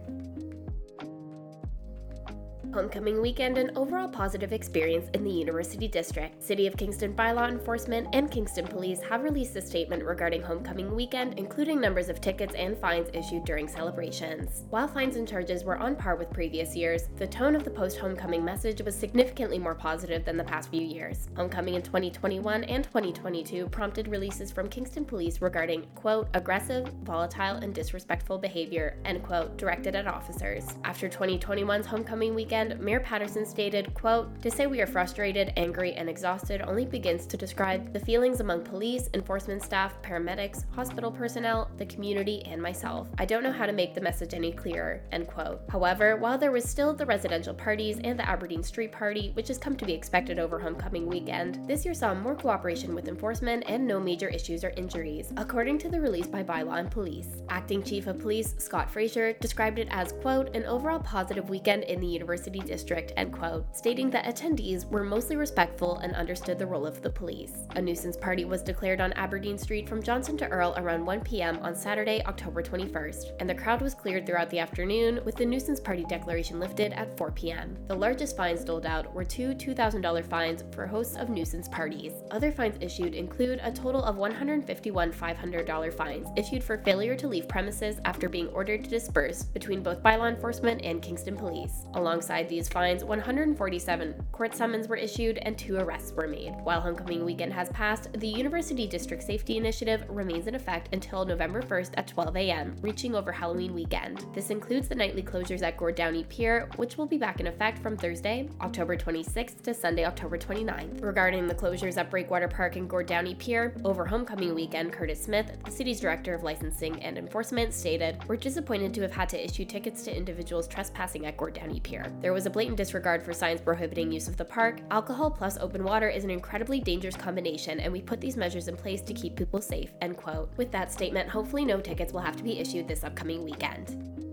Homecoming 2.75 3.23
weekend 3.23 3.57
an 3.57 3.71
overall 3.76 4.09
positive 4.09 4.52
experience 4.52 5.09
in 5.14 5.23
the 5.23 5.31
University 5.31 5.87
District. 5.87 6.43
City 6.43 6.66
of 6.66 6.76
Kingston 6.76 7.14
bylaw 7.14 7.49
enforcement 7.49 8.09
and 8.12 8.28
Kingston 8.28 8.66
Police 8.66 9.00
have 9.02 9.23
released 9.23 9.54
a 9.54 9.62
statement 9.62 10.02
regarding 10.02 10.43
homecoming 10.43 10.93
weekend, 10.93 11.38
including 11.38 11.81
numbers 11.81 12.09
of 12.09 12.21
tickets 12.21 12.52
and 12.57 12.76
fines 12.76 13.11
issued 13.12 13.45
during 13.45 13.69
celebrations. 13.69 14.64
While 14.71 14.88
fines 14.88 15.14
and 15.14 15.28
charges 15.28 15.62
were 15.62 15.76
on 15.76 15.95
par 15.95 16.16
with 16.16 16.33
previous 16.33 16.75
years, 16.75 17.04
the 17.16 17.28
tone 17.28 17.54
of 17.54 17.62
the 17.62 17.71
post 17.71 17.97
homecoming 17.99 18.45
message 18.45 18.83
was 18.83 18.97
significantly 18.97 19.61
more 19.61 19.76
positive 19.76 20.25
than 20.25 20.37
the 20.37 20.43
past 20.43 20.69
few 20.69 20.83
years. 20.83 21.28
Homecoming 21.37 21.75
in 21.75 21.83
2021 21.83 22.64
and 22.64 22.83
2022 22.83 23.69
prompted 23.69 24.09
releases 24.09 24.50
from 24.50 24.69
Kingston 24.69 25.04
Police 25.04 25.40
regarding, 25.40 25.87
quote, 25.95 26.26
aggressive, 26.35 26.88
volatile, 27.04 27.54
and 27.59 27.73
disrespectful 27.73 28.37
behavior, 28.37 28.97
end 29.04 29.23
quote, 29.23 29.57
directed 29.57 29.95
at 29.95 30.09
officers. 30.09 30.66
After 30.83 31.09
2021's 31.09 31.87
homecoming 31.87 32.35
weekend, 32.35 32.63
Mayor 32.80 33.00
Paterson 33.00 33.44
stated, 33.44 33.92
quote, 33.94 34.40
to 34.42 34.50
say 34.50 34.66
we 34.66 34.80
are 34.80 34.87
frustrated, 34.87 35.52
angry, 35.56 35.92
and 35.94 36.09
exhausted 36.09 36.62
only 36.62 36.85
begins 36.85 37.26
to 37.26 37.37
describe 37.37 37.92
the 37.92 38.00
feelings 38.00 38.40
among 38.40 38.62
police, 38.62 39.09
enforcement 39.14 39.62
staff, 39.62 40.00
paramedics, 40.02 40.64
hospital 40.75 41.11
personnel, 41.11 41.71
the 41.76 41.87
community, 41.87 42.42
and 42.47 42.61
myself. 42.61 43.09
I 43.18 43.25
don't 43.25 43.42
know 43.42 43.52
how 43.52 43.66
to 43.66 43.73
make 43.73 43.94
the 43.94 44.00
message 44.00 44.35
any 44.35 44.52
clearer, 44.52 45.02
end 45.12 45.26
quote. 45.26 45.61
However, 45.68 46.16
while 46.16 46.38
there 46.38 46.52
was 46.52 46.64
still 46.64 46.94
the 46.94 47.06
residential 47.06 47.54
parties 47.54 47.99
and 48.04 48.18
the 48.18 48.28
Aberdeen 48.28 48.62
Street 48.62 48.92
Party, 48.92 49.33
which 49.35 49.49
has 49.49 49.59
come 49.59 49.76
to 49.76 49.85
be 49.85 49.92
expected 49.92 50.38
over 50.38 50.59
homecoming 50.59 51.06
weekend, 51.06 51.66
this 51.66 51.85
year 51.85 51.94
saw 51.94 52.14
more 52.14 52.35
cooperation 52.35 52.94
with 52.94 53.09
enforcement 53.09 53.64
and 53.66 53.87
no 53.87 54.00
major 54.00 54.28
issues 54.28 54.64
or 54.64 54.71
injuries, 54.76 55.33
according 55.37 55.78
to 55.78 55.88
the 55.88 56.00
release 56.00 56.26
by 56.26 56.42
Bylaw 56.42 56.78
and 56.78 56.90
Police. 56.90 57.42
Acting 57.49 57.83
Chief 57.83 58.06
of 58.06 58.21
Police 58.21 58.54
Scott 58.59 58.90
Fraser 58.90 59.33
described 59.35 59.78
it 59.78 59.88
as, 59.90 60.12
quote, 60.23 60.54
an 60.54 60.64
overall 60.64 61.00
positive 61.00 61.50
weekend 61.50 61.85
in 61.85 62.00
the 62.00 62.06
University 62.06 62.53
District, 62.61 63.12
end 63.16 63.32
quote, 63.32 63.76
stating 63.76 64.11
that 64.11 64.25
attendees 64.25 64.88
were 64.88 65.04
mostly 65.04 65.37
respectful 65.37 65.99
and 65.99 66.14
understood 66.14 66.58
the 66.58 66.66
role 66.66 66.87
of 66.87 67.02
the 67.02 67.11
police. 67.11 67.66
A 67.76 67.82
nuisance 67.82 68.16
party 68.16 68.44
was 68.44 68.62
declared 68.62 69.00
on 69.00 69.12
Aberdeen 69.14 69.58
Street 69.58 69.88
from 69.88 70.02
Johnson 70.02 70.37
to 70.38 70.49
Earl 70.49 70.75
around 70.76 71.04
1 71.04 71.20
p.m. 71.20 71.58
on 71.62 71.75
Saturday, 71.75 72.23
October 72.26 72.62
21st, 72.62 73.32
and 73.40 73.49
the 73.49 73.54
crowd 73.54 73.80
was 73.80 73.94
cleared 73.94 74.26
throughout 74.26 74.50
the 74.50 74.58
afternoon 74.58 75.20
with 75.25 75.37
the 75.37 75.46
nuisance 75.46 75.80
party 75.80 76.04
declaration 76.08 76.61
lifted 76.61 76.92
at 76.92 77.16
4 77.16 77.32
p.m. 77.32 77.76
The 77.88 77.94
largest 77.94 78.37
fines 78.37 78.64
doled 78.64 78.87
out 78.87 79.12
were 79.14 79.25
two 79.25 79.54
$2,000 79.54 80.26
fines 80.28 80.64
for 80.73 80.87
hosts 80.87 81.16
of 81.16 81.28
nuisance 81.28 81.68
parties. 81.68 82.12
Other 82.30 82.52
fines 82.52 82.76
issued 82.80 83.14
include 83.14 83.61
a 83.62 83.73
total 83.73 84.02
of 84.04 84.16
151 84.16 85.12
$500 85.12 85.94
fines 85.94 86.28
issued 86.37 86.62
for 86.62 86.78
failure 86.78 87.16
to 87.16 87.28
leave 87.28 87.49
premises 87.49 88.00
after 88.04 88.28
being 88.28 88.49
ordered 88.49 88.84
to 88.84 88.90
disperse 88.90 89.42
between 89.44 89.82
both 89.82 90.02
bylaw 90.02 90.28
enforcement 90.28 90.82
and 90.82 91.02
Kingston 91.02 91.37
Police. 91.37 91.87
Alongside 91.94 92.44
these 92.49 92.69
fines, 92.69 93.05
147 93.05 94.15
court 94.33 94.55
summons 94.55 94.89
were 94.89 94.97
issued 94.97 95.39
and 95.39 95.57
two 95.57 95.77
arrests 95.77 96.13
were 96.13 96.29
made. 96.29 96.55
While 96.63 96.81
homecoming 96.81 97.25
weekend 97.25 97.53
has 97.53 97.69
passed, 97.71 98.13
the 98.15 98.29
University 98.29 98.87
District 98.87 99.23
Safety 99.23 99.57
Initiative 99.57 100.05
remains 100.09 100.47
in 100.47 100.55
effect 100.55 100.89
until 100.93 101.25
November 101.25 101.63
1st 101.63 101.93
at 101.97 102.07
12 102.07 102.37
a.m., 102.37 102.77
reaching 102.83 103.15
over 103.15 103.33
Halloween 103.33 103.75
weekend. 103.75 104.27
This 104.35 104.51
includes 104.51 104.89
the 104.89 104.95
nightly 104.95 105.23
closures 105.23 105.63
at 105.63 105.77
Gord 105.77 105.95
Downie 105.95 106.25
Pier, 106.25 106.69
which 106.77 106.99
will 106.99 107.07
be 107.07 107.19
back 107.19 107.41
in 107.41 107.47
effect 107.47 107.79
from 107.81 107.97
Thursday, 107.97 108.49
October 108.61 108.97
26th 108.97 109.63
to 109.63 109.73
Sunday, 109.73 110.05
October 110.05 110.37
29th. 110.37 111.03
Regarding 111.03 111.47
the 111.47 111.55
closures 111.55 111.97
at 111.97 112.11
Breakwater 112.11 112.49
Park 112.49 112.77
and 112.77 112.89
Gord 112.89 113.07
Downie 113.07 113.35
Pier, 113.35 113.75
over 113.85 114.05
homecoming 114.05 114.55
weekend, 114.55 114.93
Curtis 114.93 115.23
Smith, 115.23 115.51
the 115.65 115.71
city's 115.71 116.01
director 116.01 116.35
of 116.35 116.43
licensing 116.43 117.03
and 117.03 117.17
enforcement, 117.17 117.73
stated, 117.73 118.19
We're 118.29 118.37
disappointed 118.37 118.93
to 118.95 119.03
have 119.03 119.13
had 119.13 119.29
to 119.31 119.43
issue 119.43 119.65
tickets 119.65 120.03
to 120.05 120.17
individuals 120.17 120.69
trespassing 120.69 121.27
at 121.27 121.37
Gord 121.37 121.55
Downie 121.55 121.81
Pier. 121.81 122.13
There 122.21 122.34
was 122.35 122.47
a 122.47 122.50
blatant 122.50 122.76
disregard 122.76 123.23
for 123.23 123.33
signs 123.33 123.61
prohibiting 123.61 124.11
use 124.11 124.29
of 124.29 124.37
the 124.37 124.45
park. 124.45 124.81
Alcohol 124.91 125.31
plus 125.31 125.57
open 125.59 125.85
water 125.85 126.09
is 126.09 126.25
an 126.25 126.31
incredibly 126.31 126.81
dangerous 126.81 127.17
combination, 127.17 127.81
and 127.81 127.93
we 127.93 128.03
put 128.03 128.21
these 128.21 128.37
measures 128.37 128.69
in 128.69 128.76
place 128.76 129.00
to 129.03 129.14
keep 129.14 129.37
people 129.37 129.61
safe. 129.61 129.93
End 130.00 130.17
quote. 130.17 130.50
With 130.57 130.73
that 130.73 130.93
statement, 130.93 131.29
hopefully 131.29 131.64
no 131.64 131.81
tickets 131.81 132.12
will 132.12 132.21
have 132.21 132.37
to 132.37 132.43
be 132.43 132.59
issued 132.59 132.88
this 132.88 133.05
upcoming 133.05 133.45
weekend. 133.45 134.24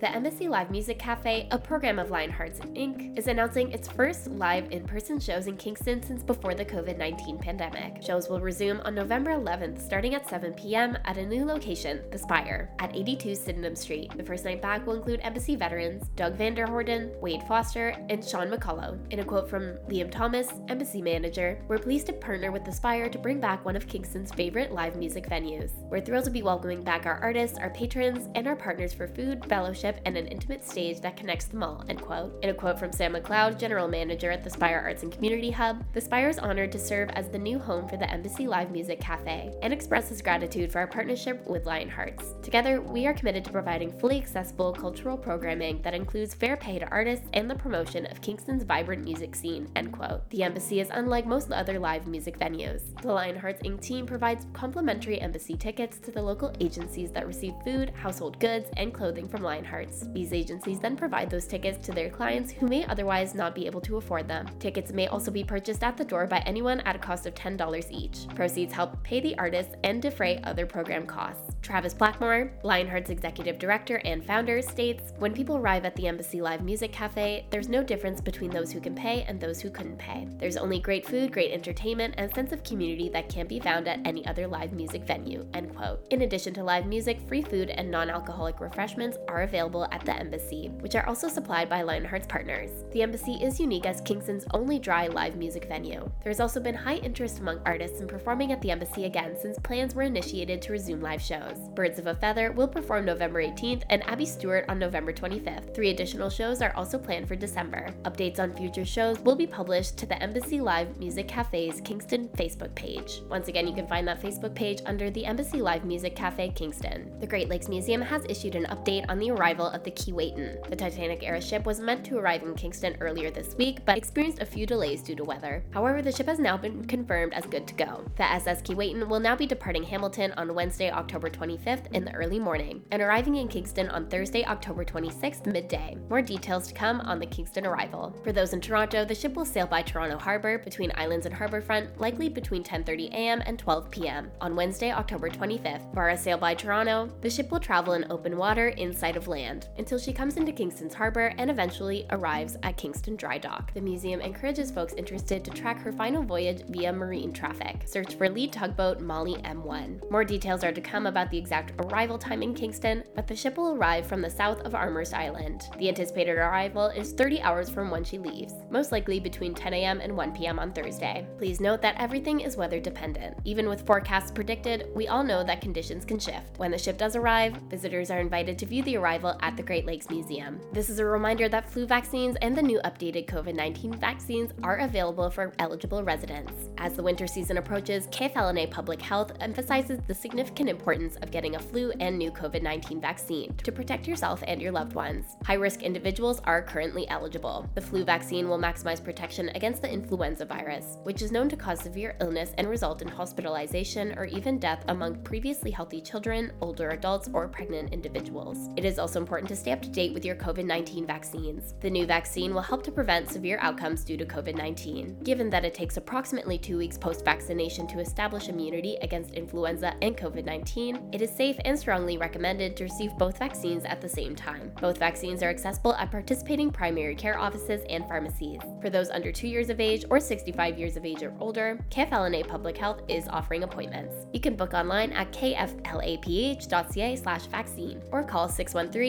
The 0.00 0.10
Embassy 0.10 0.48
Live 0.48 0.70
Music 0.70 0.98
Cafe, 0.98 1.46
a 1.50 1.58
program 1.58 1.98
of 1.98 2.08
Lionhearts 2.08 2.60
Inc., 2.74 3.18
is 3.18 3.26
announcing 3.26 3.70
its 3.70 3.86
first 3.86 4.28
live 4.28 4.72
in 4.72 4.86
person 4.86 5.20
shows 5.20 5.46
in 5.46 5.58
Kingston 5.58 6.02
since 6.02 6.22
before 6.22 6.54
the 6.54 6.64
COVID 6.64 6.96
19 6.96 7.36
pandemic. 7.36 8.02
Shows 8.02 8.30
will 8.30 8.40
resume 8.40 8.80
on 8.86 8.94
November 8.94 9.32
11th, 9.32 9.78
starting 9.78 10.14
at 10.14 10.26
7 10.26 10.54
p.m. 10.54 10.96
at 11.04 11.18
a 11.18 11.26
new 11.26 11.44
location, 11.44 12.00
The 12.10 12.16
Spire, 12.16 12.70
at 12.78 12.96
82 12.96 13.34
Sydenham 13.34 13.76
Street. 13.76 14.10
The 14.16 14.24
first 14.24 14.46
night 14.46 14.62
back 14.62 14.86
will 14.86 14.94
include 14.94 15.20
Embassy 15.22 15.54
veterans 15.54 16.08
Doug 16.16 16.38
Vanderhorden, 16.38 17.14
Wade 17.20 17.42
Foster, 17.42 17.94
and 18.08 18.24
Sean 18.24 18.50
McCullough. 18.50 18.98
In 19.12 19.20
a 19.20 19.24
quote 19.24 19.50
from 19.50 19.76
Liam 19.90 20.10
Thomas, 20.10 20.48
Embassy 20.68 21.02
manager, 21.02 21.60
we're 21.68 21.76
pleased 21.76 22.06
to 22.06 22.14
partner 22.14 22.50
with 22.50 22.64
The 22.64 22.72
Spire 22.72 23.10
to 23.10 23.18
bring 23.18 23.38
back 23.38 23.66
one 23.66 23.76
of 23.76 23.86
Kingston's 23.86 24.32
favorite 24.32 24.72
live 24.72 24.96
music 24.96 25.28
venues. 25.28 25.72
We're 25.90 26.00
thrilled 26.00 26.24
to 26.24 26.30
be 26.30 26.42
welcoming 26.42 26.82
back 26.82 27.04
our 27.04 27.18
artists, 27.18 27.58
our 27.58 27.68
patrons, 27.68 28.30
and 28.34 28.48
our 28.48 28.56
partners 28.56 28.94
for 28.94 29.06
food, 29.06 29.44
fellowship, 29.44 29.89
and 30.04 30.16
an 30.16 30.26
intimate 30.26 30.64
stage 30.64 31.00
that 31.00 31.16
connects 31.16 31.46
them 31.46 31.62
all, 31.62 31.84
end 31.88 32.00
quote. 32.00 32.32
In 32.42 32.50
a 32.50 32.54
quote 32.54 32.78
from 32.78 32.92
Sam 32.92 33.14
McLeod, 33.14 33.58
general 33.58 33.88
manager 33.88 34.30
at 34.30 34.44
the 34.44 34.50
Spire 34.50 34.80
Arts 34.84 35.02
and 35.02 35.12
Community 35.12 35.50
Hub, 35.50 35.84
the 35.92 36.00
Spire 36.00 36.28
is 36.28 36.38
honored 36.38 36.72
to 36.72 36.78
serve 36.78 37.10
as 37.10 37.28
the 37.28 37.38
new 37.38 37.58
home 37.58 37.88
for 37.88 37.96
the 37.96 38.10
Embassy 38.10 38.46
Live 38.46 38.70
Music 38.70 39.00
Cafe 39.00 39.52
and 39.62 39.72
expresses 39.72 40.22
gratitude 40.22 40.70
for 40.70 40.78
our 40.78 40.86
partnership 40.86 41.46
with 41.46 41.64
Lionhearts. 41.64 42.42
Together, 42.42 42.80
we 42.80 43.06
are 43.06 43.14
committed 43.14 43.44
to 43.44 43.52
providing 43.52 43.96
fully 43.98 44.18
accessible 44.18 44.72
cultural 44.72 45.16
programming 45.16 45.80
that 45.82 45.94
includes 45.94 46.34
fair 46.34 46.56
pay 46.56 46.78
to 46.78 46.88
artists 46.88 47.26
and 47.32 47.50
the 47.50 47.54
promotion 47.54 48.06
of 48.06 48.20
Kingston's 48.20 48.64
vibrant 48.64 49.04
music 49.04 49.34
scene, 49.34 49.68
end 49.76 49.92
quote. 49.92 50.28
The 50.30 50.42
Embassy 50.42 50.80
is 50.80 50.90
unlike 50.90 51.26
most 51.26 51.50
other 51.50 51.78
live 51.78 52.06
music 52.06 52.38
venues. 52.38 52.82
The 53.02 53.08
Lionhearts 53.08 53.62
Inc. 53.62 53.80
team 53.80 54.06
provides 54.06 54.46
complimentary 54.52 55.20
Embassy 55.20 55.56
tickets 55.56 55.98
to 55.98 56.10
the 56.10 56.22
local 56.22 56.52
agencies 56.60 57.10
that 57.12 57.26
receive 57.26 57.54
food, 57.64 57.90
household 57.90 58.38
goods, 58.40 58.68
and 58.76 58.92
clothing 58.92 59.28
from 59.28 59.42
Lionhearts. 59.80 60.12
These 60.12 60.32
agencies 60.32 60.80
then 60.80 60.96
provide 60.96 61.30
those 61.30 61.46
tickets 61.46 61.84
to 61.86 61.92
their 61.92 62.10
clients 62.10 62.52
who 62.52 62.66
may 62.66 62.84
otherwise 62.86 63.34
not 63.34 63.54
be 63.54 63.66
able 63.66 63.80
to 63.82 63.96
afford 63.96 64.28
them. 64.28 64.48
Tickets 64.58 64.92
may 64.92 65.06
also 65.08 65.30
be 65.30 65.44
purchased 65.44 65.82
at 65.82 65.96
the 65.96 66.04
door 66.04 66.26
by 66.26 66.38
anyone 66.40 66.80
at 66.80 66.96
a 66.96 66.98
cost 66.98 67.26
of 67.26 67.34
$10 67.34 67.90
each. 67.90 68.26
Proceeds 68.34 68.72
help 68.72 69.02
pay 69.02 69.20
the 69.20 69.36
artists 69.38 69.74
and 69.84 70.02
defray 70.02 70.40
other 70.44 70.66
program 70.66 71.06
costs. 71.06 71.54
Travis 71.62 71.94
Blackmore, 71.94 72.52
Lionheart's 72.64 73.10
executive 73.10 73.58
director 73.58 74.00
and 74.04 74.24
founder, 74.24 74.62
states 74.62 75.12
When 75.18 75.34
people 75.34 75.56
arrive 75.56 75.84
at 75.84 75.94
the 75.96 76.06
Embassy 76.06 76.40
Live 76.40 76.62
Music 76.62 76.92
Cafe, 76.92 77.46
there's 77.50 77.68
no 77.68 77.82
difference 77.82 78.20
between 78.20 78.50
those 78.50 78.72
who 78.72 78.80
can 78.80 78.94
pay 78.94 79.22
and 79.22 79.40
those 79.40 79.60
who 79.60 79.70
couldn't 79.70 79.98
pay. 79.98 80.26
There's 80.38 80.56
only 80.56 80.80
great 80.80 81.06
food, 81.06 81.32
great 81.32 81.52
entertainment, 81.52 82.14
and 82.16 82.30
a 82.30 82.34
sense 82.34 82.52
of 82.52 82.64
community 82.64 83.08
that 83.10 83.28
can't 83.28 83.48
be 83.48 83.60
found 83.60 83.88
at 83.88 84.00
any 84.04 84.26
other 84.26 84.46
live 84.46 84.72
music 84.72 85.04
venue. 85.04 85.46
End 85.54 85.74
quote. 85.74 86.06
In 86.10 86.22
addition 86.22 86.54
to 86.54 86.64
live 86.64 86.86
music, 86.86 87.20
free 87.28 87.42
food 87.42 87.70
and 87.70 87.90
non 87.90 88.10
alcoholic 88.10 88.60
refreshments 88.60 89.18
are 89.28 89.42
available 89.70 89.88
at 89.92 90.04
the 90.04 90.18
Embassy, 90.18 90.68
which 90.80 90.94
are 90.94 91.06
also 91.06 91.28
supplied 91.28 91.68
by 91.68 91.82
Lionheart's 91.82 92.26
partners. 92.26 92.70
The 92.92 93.02
Embassy 93.02 93.34
is 93.34 93.60
unique 93.60 93.86
as 93.86 94.00
Kingston's 94.00 94.46
only 94.52 94.78
dry 94.78 95.06
live 95.06 95.36
music 95.36 95.66
venue. 95.66 96.10
There 96.22 96.30
has 96.30 96.40
also 96.40 96.60
been 96.60 96.74
high 96.74 96.96
interest 96.96 97.38
among 97.38 97.60
artists 97.64 98.00
in 98.00 98.08
performing 98.08 98.52
at 98.52 98.60
the 98.60 98.70
Embassy 98.70 99.04
again 99.04 99.36
since 99.40 99.58
plans 99.58 99.94
were 99.94 100.02
initiated 100.02 100.60
to 100.62 100.72
resume 100.72 101.00
live 101.00 101.22
shows. 101.22 101.56
Birds 101.74 101.98
of 101.98 102.06
a 102.06 102.14
Feather 102.14 102.52
will 102.52 102.68
perform 102.68 103.04
November 103.04 103.42
18th 103.42 103.82
and 103.90 104.02
Abby 104.06 104.26
Stewart 104.26 104.64
on 104.68 104.78
November 104.78 105.12
25th. 105.12 105.74
Three 105.74 105.90
additional 105.90 106.30
shows 106.30 106.60
are 106.62 106.74
also 106.74 106.98
planned 106.98 107.28
for 107.28 107.36
December. 107.36 107.94
Updates 108.02 108.40
on 108.40 108.52
future 108.52 108.84
shows 108.84 109.20
will 109.20 109.36
be 109.36 109.46
published 109.46 109.96
to 109.98 110.06
the 110.06 110.20
Embassy 110.22 110.60
Live 110.60 110.98
Music 110.98 111.28
Cafe's 111.28 111.80
Kingston 111.80 112.28
Facebook 112.36 112.74
page. 112.74 113.22
Once 113.28 113.48
again, 113.48 113.68
you 113.68 113.74
can 113.74 113.86
find 113.86 114.06
that 114.08 114.22
Facebook 114.22 114.54
page 114.54 114.80
under 114.86 115.10
the 115.10 115.24
Embassy 115.24 115.60
Live 115.62 115.84
Music 115.84 116.16
Cafe 116.16 116.50
Kingston. 116.50 117.18
The 117.20 117.26
Great 117.26 117.48
Lakes 117.48 117.68
Museum 117.68 118.02
has 118.02 118.24
issued 118.28 118.54
an 118.54 118.66
update 118.66 119.04
on 119.08 119.18
the 119.18 119.30
arrival 119.30 119.59
of 119.66 119.84
the 119.84 119.90
Keewatin. 119.90 120.68
The 120.68 120.76
Titanic 120.76 121.22
era 121.22 121.40
ship 121.40 121.66
was 121.66 121.80
meant 121.80 122.04
to 122.06 122.18
arrive 122.18 122.42
in 122.42 122.54
Kingston 122.54 122.96
earlier 123.00 123.30
this 123.30 123.54
week, 123.56 123.84
but 123.84 123.96
experienced 123.96 124.40
a 124.40 124.46
few 124.46 124.66
delays 124.66 125.02
due 125.02 125.14
to 125.16 125.24
weather. 125.24 125.64
However, 125.70 126.02
the 126.02 126.12
ship 126.12 126.26
has 126.26 126.38
now 126.38 126.56
been 126.56 126.84
confirmed 126.84 127.34
as 127.34 127.44
good 127.46 127.66
to 127.66 127.74
go. 127.74 128.04
The 128.16 128.30
SS 128.30 128.62
Keewatin 128.62 129.08
will 129.08 129.20
now 129.20 129.36
be 129.36 129.46
departing 129.46 129.82
Hamilton 129.82 130.32
on 130.36 130.54
Wednesday, 130.54 130.90
October 130.90 131.28
25th 131.28 131.92
in 131.92 132.04
the 132.04 132.14
early 132.14 132.38
morning, 132.38 132.82
and 132.90 133.02
arriving 133.02 133.36
in 133.36 133.48
Kingston 133.48 133.88
on 133.88 134.08
Thursday, 134.08 134.44
October 134.44 134.84
26th 134.84 135.46
midday. 135.46 135.96
More 136.08 136.22
details 136.22 136.68
to 136.68 136.74
come 136.74 137.00
on 137.00 137.18
the 137.18 137.26
Kingston 137.26 137.66
arrival. 137.66 138.16
For 138.22 138.32
those 138.32 138.52
in 138.52 138.60
Toronto, 138.60 139.04
the 139.04 139.14
ship 139.14 139.34
will 139.34 139.44
sail 139.44 139.66
by 139.66 139.82
Toronto 139.82 140.18
Harbor 140.18 140.58
between 140.58 140.92
Islands 140.94 141.26
and 141.26 141.34
Harbourfront, 141.34 141.98
likely 141.98 142.28
between 142.28 142.62
10:30 142.62 143.10
a.m. 143.10 143.42
and 143.46 143.58
12 143.58 143.90
p.m. 143.90 144.30
on 144.40 144.56
Wednesday, 144.56 144.92
October 144.92 145.28
25th. 145.28 145.92
For 145.94 146.10
a 146.10 146.16
sail 146.16 146.38
by 146.38 146.54
Toronto, 146.54 147.10
the 147.20 147.30
ship 147.30 147.50
will 147.50 147.60
travel 147.60 147.94
in 147.94 148.10
open 148.10 148.36
water 148.36 148.68
inside 148.68 149.16
of 149.16 149.28
land 149.28 149.39
land 149.40 149.68
until 149.78 149.98
she 149.98 150.12
comes 150.12 150.36
into 150.36 150.52
Kingston's 150.52 150.94
harbor 150.94 151.32
and 151.38 151.50
eventually 151.50 152.06
arrives 152.10 152.56
at 152.62 152.76
Kingston 152.76 153.16
Dry 153.16 153.38
Dock. 153.38 153.72
The 153.72 153.80
museum 153.80 154.20
encourages 154.20 154.70
folks 154.70 154.92
interested 154.94 155.44
to 155.44 155.50
track 155.50 155.78
her 155.80 155.92
final 155.92 156.22
voyage 156.22 156.62
via 156.68 156.92
marine 156.92 157.32
traffic. 157.32 157.82
Search 157.86 158.14
for 158.14 158.28
lead 158.28 158.52
tugboat 158.52 159.00
Molly 159.00 159.36
M1. 159.36 160.10
More 160.10 160.24
details 160.24 160.62
are 160.64 160.72
to 160.72 160.80
come 160.80 161.06
about 161.06 161.30
the 161.30 161.38
exact 161.38 161.72
arrival 161.78 162.18
time 162.18 162.42
in 162.42 162.54
Kingston, 162.54 163.04
but 163.14 163.26
the 163.26 163.36
ship 163.36 163.56
will 163.56 163.74
arrive 163.74 164.06
from 164.06 164.20
the 164.20 164.30
south 164.30 164.60
of 164.60 164.74
Amherst 164.74 165.14
Island. 165.14 165.68
The 165.78 165.88
anticipated 165.88 166.36
arrival 166.36 166.88
is 166.88 167.12
30 167.12 167.40
hours 167.40 167.70
from 167.70 167.90
when 167.90 168.04
she 168.04 168.18
leaves, 168.18 168.54
most 168.70 168.92
likely 168.92 169.20
between 169.20 169.54
10 169.54 169.74
a.m. 169.74 170.00
and 170.00 170.16
1 170.16 170.32
p.m. 170.32 170.58
on 170.58 170.72
Thursday. 170.72 171.26
Please 171.38 171.60
note 171.60 171.80
that 171.82 171.98
everything 171.98 172.40
is 172.40 172.56
weather 172.56 172.80
dependent. 172.80 173.36
Even 173.44 173.68
with 173.68 173.86
forecasts 173.86 174.30
predicted, 174.30 174.88
we 174.94 175.08
all 175.08 175.24
know 175.24 175.42
that 175.44 175.60
conditions 175.60 176.04
can 176.04 176.18
shift. 176.18 176.58
When 176.58 176.70
the 176.70 176.78
ship 176.78 176.98
does 176.98 177.16
arrive, 177.16 177.56
visitors 177.68 178.10
are 178.10 178.20
invited 178.20 178.58
to 178.58 178.66
view 178.66 178.82
the 178.82 178.96
arrival 178.96 179.29
at 179.40 179.56
the 179.56 179.62
Great 179.62 179.86
Lakes 179.86 180.10
Museum. 180.10 180.60
This 180.72 180.90
is 180.90 180.98
a 180.98 181.04
reminder 181.04 181.48
that 181.48 181.70
flu 181.70 181.86
vaccines 181.86 182.36
and 182.42 182.56
the 182.56 182.62
new 182.62 182.80
updated 182.84 183.26
COVID 183.26 183.54
19 183.54 183.94
vaccines 183.94 184.52
are 184.62 184.78
available 184.78 185.30
for 185.30 185.52
eligible 185.58 186.02
residents. 186.02 186.52
As 186.78 186.94
the 186.94 187.02
winter 187.02 187.26
season 187.26 187.58
approaches, 187.58 188.06
KFL&A 188.08 188.66
Public 188.68 189.00
Health 189.00 189.32
emphasizes 189.40 190.00
the 190.06 190.14
significant 190.14 190.68
importance 190.68 191.16
of 191.16 191.30
getting 191.30 191.56
a 191.56 191.60
flu 191.60 191.92
and 192.00 192.18
new 192.18 192.30
COVID 192.30 192.62
19 192.62 193.00
vaccine 193.00 193.54
to 193.56 193.72
protect 193.72 194.08
yourself 194.08 194.42
and 194.46 194.60
your 194.60 194.72
loved 194.72 194.94
ones. 194.94 195.36
High 195.44 195.54
risk 195.54 195.82
individuals 195.82 196.40
are 196.44 196.62
currently 196.62 197.08
eligible. 197.08 197.68
The 197.74 197.80
flu 197.80 198.04
vaccine 198.04 198.48
will 198.48 198.58
maximize 198.58 199.02
protection 199.02 199.50
against 199.54 199.82
the 199.82 199.92
influenza 199.92 200.44
virus, 200.44 200.98
which 201.02 201.22
is 201.22 201.32
known 201.32 201.48
to 201.48 201.56
cause 201.56 201.80
severe 201.80 202.16
illness 202.20 202.52
and 202.58 202.68
result 202.68 203.02
in 203.02 203.08
hospitalization 203.08 204.18
or 204.18 204.24
even 204.24 204.58
death 204.58 204.84
among 204.88 205.22
previously 205.22 205.70
healthy 205.70 206.00
children, 206.00 206.52
older 206.60 206.90
adults, 206.90 207.28
or 207.32 207.48
pregnant 207.48 207.92
individuals. 207.92 208.70
It 208.76 208.84
is 208.84 208.98
also 208.98 209.19
important 209.20 209.48
to 209.50 209.56
stay 209.56 209.72
up 209.72 209.82
to 209.82 209.88
date 209.88 210.12
with 210.14 210.24
your 210.24 210.34
COVID 210.34 210.64
19 210.64 211.06
vaccines. 211.06 211.74
The 211.80 211.90
new 211.90 212.06
vaccine 212.06 212.52
will 212.54 212.62
help 212.62 212.82
to 212.84 212.90
prevent 212.90 213.30
severe 213.30 213.58
outcomes 213.60 214.04
due 214.04 214.16
to 214.16 214.24
COVID 214.24 214.56
19. 214.56 215.18
Given 215.22 215.50
that 215.50 215.64
it 215.64 215.74
takes 215.74 215.96
approximately 215.96 216.58
two 216.58 216.78
weeks 216.78 216.98
post 216.98 217.24
vaccination 217.24 217.86
to 217.88 218.00
establish 218.00 218.48
immunity 218.48 218.96
against 219.02 219.34
influenza 219.34 219.94
and 220.02 220.16
COVID 220.16 220.44
19, 220.44 221.10
it 221.12 221.22
is 221.22 221.30
safe 221.30 221.56
and 221.64 221.78
strongly 221.78 222.16
recommended 222.16 222.76
to 222.76 222.84
receive 222.84 223.12
both 223.18 223.38
vaccines 223.38 223.84
at 223.84 224.00
the 224.00 224.08
same 224.08 224.34
time. 224.34 224.72
Both 224.80 224.98
vaccines 224.98 225.42
are 225.42 225.50
accessible 225.50 225.94
at 225.94 226.10
participating 226.10 226.70
primary 226.70 227.14
care 227.14 227.38
offices 227.38 227.82
and 227.88 228.06
pharmacies. 228.08 228.60
For 228.80 228.90
those 228.90 229.10
under 229.10 229.30
2 229.30 229.46
years 229.46 229.70
of 229.70 229.80
age 229.80 230.04
or 230.10 230.18
65 230.18 230.78
years 230.78 230.96
of 230.96 231.04
age 231.04 231.22
or 231.22 231.34
older, 231.40 231.78
KFL&A 231.90 232.42
Public 232.44 232.76
Health 232.76 233.02
is 233.08 233.28
offering 233.28 233.62
appointments. 233.62 234.14
You 234.32 234.40
can 234.40 234.56
book 234.56 234.74
online 234.74 235.12
at 235.12 235.32
kflaph.ca 235.32 237.16
slash 237.16 237.46
vaccine 237.46 238.02
or 238.10 238.22
call 238.22 238.48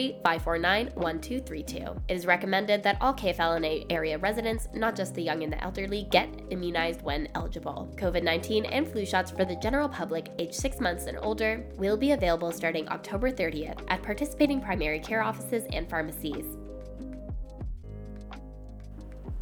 613-549-1232. 0.02 2.00
It 2.08 2.14
is 2.14 2.26
recommended 2.26 2.82
that 2.82 2.98
all 3.00 3.14
KFL&A 3.14 3.86
area 3.90 4.18
residents, 4.18 4.68
not 4.74 4.96
just 4.96 5.14
the 5.14 5.22
young 5.22 5.42
and 5.42 5.52
the 5.52 5.62
elderly, 5.62 6.06
get 6.10 6.28
immunized 6.50 7.02
when 7.02 7.28
eligible. 7.34 7.92
COVID-19 7.96 8.68
and 8.70 8.86
flu 8.88 9.04
shots 9.06 9.30
for 9.30 9.44
the 9.44 9.56
general 9.56 9.88
public 9.88 10.30
aged 10.38 10.54
6 10.54 10.80
months 10.80 11.06
and 11.06 11.18
older 11.20 11.64
will 11.76 11.96
be 11.96 12.12
available 12.12 12.52
starting 12.52 12.88
October 12.88 13.30
30th 13.30 13.80
at 13.88 14.02
participating 14.02 14.60
primary 14.60 15.00
care 15.00 15.22
offices 15.22 15.64
and 15.72 15.88
pharmacies. 15.88 16.46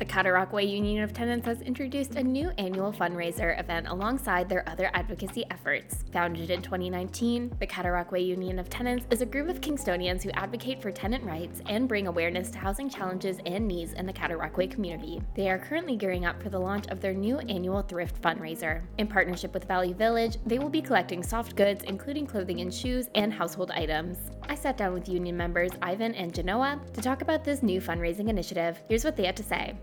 The 0.00 0.07
Cataraqui 0.07 0.66
Union 0.66 1.04
of 1.04 1.12
Tenants 1.12 1.45
has 1.45 1.61
introduced 1.61 2.14
a 2.14 2.23
new 2.23 2.49
annual 2.57 2.90
fundraiser 2.90 3.61
event 3.61 3.87
alongside 3.87 4.49
their 4.49 4.66
other 4.66 4.90
advocacy 4.95 5.45
efforts. 5.50 6.04
Founded 6.11 6.49
in 6.49 6.62
2019, 6.62 7.54
the 7.61 7.66
Cataraqui 7.66 8.25
Union 8.25 8.59
of 8.59 8.71
Tenants 8.71 9.04
is 9.11 9.21
a 9.21 9.26
group 9.26 9.50
of 9.50 9.61
Kingstonians 9.61 10.23
who 10.23 10.30
advocate 10.30 10.80
for 10.80 10.90
tenant 10.90 11.23
rights 11.23 11.61
and 11.66 11.87
bring 11.87 12.07
awareness 12.07 12.50
to 12.52 12.59
housing 12.59 12.88
challenges 12.88 13.40
and 13.45 13.69
needs 13.69 13.92
in 13.92 14.07
the 14.07 14.12
Cataraqui 14.14 14.71
community. 14.71 15.21
They 15.35 15.50
are 15.50 15.59
currently 15.59 15.97
gearing 15.97 16.25
up 16.25 16.42
for 16.42 16.49
the 16.49 16.59
launch 16.59 16.87
of 16.87 17.02
their 17.02 17.12
new 17.12 17.38
annual 17.40 17.83
thrift 17.83 18.23
fundraiser. 18.23 18.80
In 18.97 19.07
partnership 19.07 19.52
with 19.52 19.69
Value 19.69 19.92
Village, 19.92 20.38
they 20.47 20.59
will 20.59 20.71
be 20.71 20.80
collecting 20.80 21.23
soft 21.23 21.57
goods, 21.57 21.85
including 21.85 22.26
clothing 22.26 22.62
and 22.62 22.73
shoes, 22.73 23.11
and 23.14 23.35
household 23.35 23.71
items. 23.73 24.16
I 24.50 24.57
sat 24.57 24.76
down 24.76 24.92
with 24.95 25.09
union 25.09 25.37
members 25.37 25.71
Ivan 25.80 26.12
and 26.16 26.35
Genoa 26.35 26.80
to 26.95 27.00
talk 27.00 27.23
about 27.23 27.45
this 27.45 27.62
new 27.62 27.80
fundraising 27.80 28.28
initiative. 28.28 28.83
Here's 28.88 29.04
what 29.04 29.16
they 29.16 29.25
had 29.25 29.37
to 29.37 29.45
say. 29.45 29.75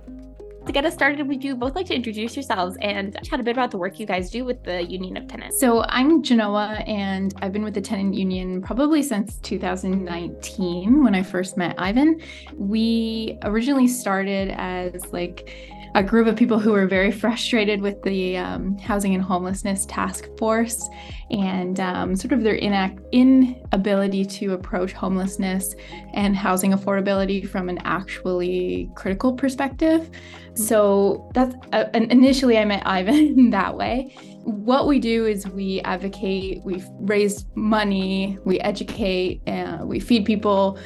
To 0.65 0.73
get 0.73 0.83
us 0.83 0.93
started, 0.93 1.25
would 1.25 1.41
you 1.41 1.55
both 1.55 1.73
like 1.73 1.85
to 1.85 1.95
introduce 1.95 2.35
yourselves 2.35 2.75
and 2.81 3.17
chat 3.23 3.39
a 3.39 3.43
bit 3.43 3.51
about 3.51 3.71
the 3.71 3.77
work 3.77 3.97
you 3.97 4.05
guys 4.05 4.29
do 4.29 4.43
with 4.43 4.61
the 4.65 4.83
Union 4.83 5.15
of 5.15 5.25
Tenants? 5.29 5.57
So, 5.61 5.85
I'm 5.87 6.21
Genoa, 6.21 6.83
and 6.85 7.33
I've 7.41 7.53
been 7.53 7.63
with 7.63 7.75
the 7.75 7.81
Tenant 7.81 8.13
Union 8.13 8.61
probably 8.61 9.01
since 9.01 9.37
2019 9.37 11.01
when 11.01 11.15
I 11.15 11.23
first 11.23 11.55
met 11.55 11.73
Ivan. 11.77 12.19
We 12.53 13.39
originally 13.43 13.87
started 13.87 14.49
as 14.57 15.13
like 15.13 15.49
a 15.97 16.03
group 16.03 16.27
of 16.27 16.35
people 16.35 16.59
who 16.59 16.73
were 16.73 16.85
very 16.85 17.11
frustrated 17.11 17.81
with 17.81 17.99
the 18.03 18.37
um, 18.37 18.77
housing 18.77 19.15
and 19.15 19.23
homelessness 19.23 19.83
task 19.87 20.25
force 20.37 20.87
and 21.31 21.79
um, 21.79 22.15
sort 22.15 22.31
of 22.33 22.43
their 22.43 22.55
inact- 22.55 23.03
inability 23.11 24.23
to 24.23 24.53
approach 24.53 24.93
homelessness 24.93 25.73
and 26.13 26.35
housing 26.37 26.71
affordability 26.71 27.49
from 27.49 27.67
an 27.67 27.79
actually 27.79 28.91
critical 28.93 29.33
perspective. 29.33 30.11
So 30.53 31.31
that's 31.33 31.55
uh, 31.73 31.85
initially 31.95 32.59
I 32.59 32.65
met 32.65 32.85
Ivan 32.85 33.49
that 33.49 33.75
way. 33.75 34.15
What 34.43 34.87
we 34.87 34.99
do 34.99 35.25
is 35.25 35.47
we 35.47 35.81
advocate, 35.81 36.61
we 36.63 36.83
raise 36.99 37.47
money, 37.55 38.37
we 38.45 38.59
educate, 38.59 39.41
uh, 39.47 39.79
we 39.81 39.99
feed 39.99 40.25
people 40.25 40.77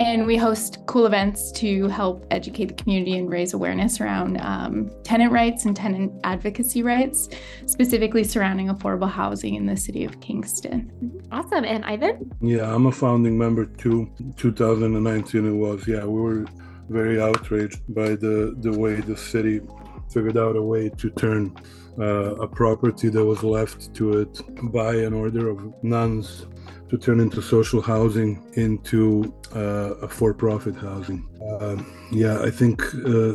and 0.00 0.26
we 0.26 0.34
host 0.34 0.78
cool 0.86 1.04
events 1.04 1.52
to 1.52 1.86
help 1.88 2.24
educate 2.30 2.64
the 2.64 2.74
community 2.74 3.18
and 3.18 3.28
raise 3.28 3.52
awareness 3.52 4.00
around 4.00 4.38
um, 4.40 4.90
tenant 5.04 5.30
rights 5.30 5.66
and 5.66 5.76
tenant 5.76 6.10
advocacy 6.24 6.82
rights, 6.82 7.28
specifically 7.66 8.24
surrounding 8.24 8.68
affordable 8.68 9.10
housing 9.10 9.56
in 9.56 9.66
the 9.66 9.76
city 9.76 10.04
of 10.04 10.18
Kingston. 10.22 10.90
Awesome. 11.30 11.64
And 11.64 11.84
Ivan? 11.84 12.32
Yeah, 12.40 12.74
I'm 12.74 12.86
a 12.86 12.92
founding 12.92 13.36
member 13.36 13.66
too. 13.66 14.10
2019 14.38 15.46
it 15.46 15.50
was. 15.50 15.86
Yeah, 15.86 16.06
we 16.06 16.18
were 16.18 16.46
very 16.88 17.20
outraged 17.20 17.82
by 17.94 18.14
the, 18.16 18.56
the 18.60 18.72
way 18.72 19.02
the 19.02 19.18
city 19.18 19.60
figured 20.10 20.38
out 20.38 20.56
a 20.56 20.62
way 20.62 20.88
to 20.88 21.10
turn 21.10 21.54
uh, 21.98 22.36
a 22.36 22.48
property 22.48 23.10
that 23.10 23.24
was 23.24 23.42
left 23.42 23.92
to 23.94 24.20
it 24.20 24.40
by 24.72 24.94
an 24.94 25.12
order 25.12 25.50
of 25.50 25.84
nuns 25.84 26.46
to 26.90 26.98
turn 26.98 27.20
into 27.20 27.40
social 27.40 27.80
housing 27.80 28.42
into 28.54 29.32
uh, 29.54 29.94
a 30.02 30.08
for-profit 30.08 30.74
housing. 30.74 31.24
Uh, 31.40 31.76
yeah, 32.10 32.40
I 32.42 32.50
think 32.50 32.82
uh, 33.06 33.34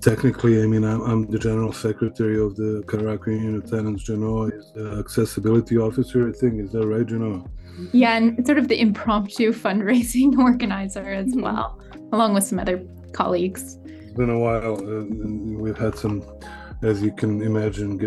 technically, 0.00 0.62
I 0.62 0.66
mean, 0.66 0.84
I'm, 0.84 1.00
I'm, 1.00 1.26
the 1.26 1.38
general 1.38 1.72
secretary 1.72 2.38
of 2.38 2.56
the 2.56 2.84
Cataraqui 2.86 3.28
Union 3.28 3.56
of 3.56 3.70
Tenants. 3.70 4.04
Genoa 4.04 4.48
is 4.48 4.72
the 4.74 4.98
accessibility 4.98 5.78
officer. 5.78 6.28
I 6.28 6.32
think 6.32 6.60
is 6.60 6.72
that 6.72 6.86
right, 6.86 7.06
Genoa? 7.06 7.42
Yeah, 7.92 8.16
and 8.18 8.46
sort 8.46 8.58
of 8.58 8.68
the 8.68 8.78
impromptu 8.78 9.52
fundraising 9.52 10.38
organizer 10.46 11.10
as 11.12 11.32
well, 11.34 11.80
along 12.12 12.34
with 12.34 12.44
some 12.44 12.58
other 12.58 12.84
colleagues. 13.12 13.78
It's 13.86 14.12
been 14.12 14.28
a 14.28 14.38
while. 14.38 14.74
Uh, 14.76 15.04
we've 15.62 15.78
had 15.78 15.96
some 15.96 16.22
as 16.82 17.02
you 17.02 17.12
can 17.12 17.42
imagine, 17.42 17.98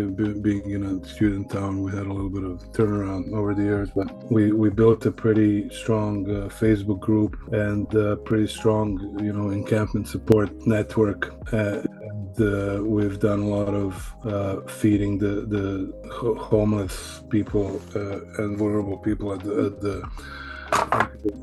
being 0.42 0.70
in 0.70 0.82
a 0.82 1.08
student 1.08 1.50
town, 1.50 1.82
we 1.82 1.92
had 1.92 2.06
a 2.06 2.12
little 2.12 2.30
bit 2.30 2.42
of 2.42 2.60
turnaround 2.72 3.32
over 3.32 3.54
the 3.54 3.62
years, 3.62 3.90
but 3.94 4.08
we, 4.32 4.52
we 4.52 4.68
built 4.68 5.06
a 5.06 5.12
pretty 5.12 5.68
strong 5.70 6.28
uh, 6.28 6.48
Facebook 6.48 6.98
group 6.98 7.36
and 7.52 7.94
uh, 7.94 8.16
pretty 8.16 8.48
strong, 8.48 8.98
you 9.22 9.32
know, 9.32 9.50
encampment 9.50 10.08
support 10.08 10.50
network. 10.66 11.34
Uh, 11.52 11.82
and 12.00 12.40
uh, 12.40 12.82
we've 12.82 13.20
done 13.20 13.40
a 13.40 13.48
lot 13.48 13.74
of 13.74 14.14
uh, 14.24 14.60
feeding 14.62 15.18
the, 15.18 15.46
the 15.46 15.92
homeless 16.10 17.22
people 17.30 17.80
uh, 17.94 18.42
and 18.42 18.58
vulnerable 18.58 18.98
people 18.98 19.32
at 19.32 19.40
the, 19.40 19.66
at 19.66 19.80
the 19.80 20.02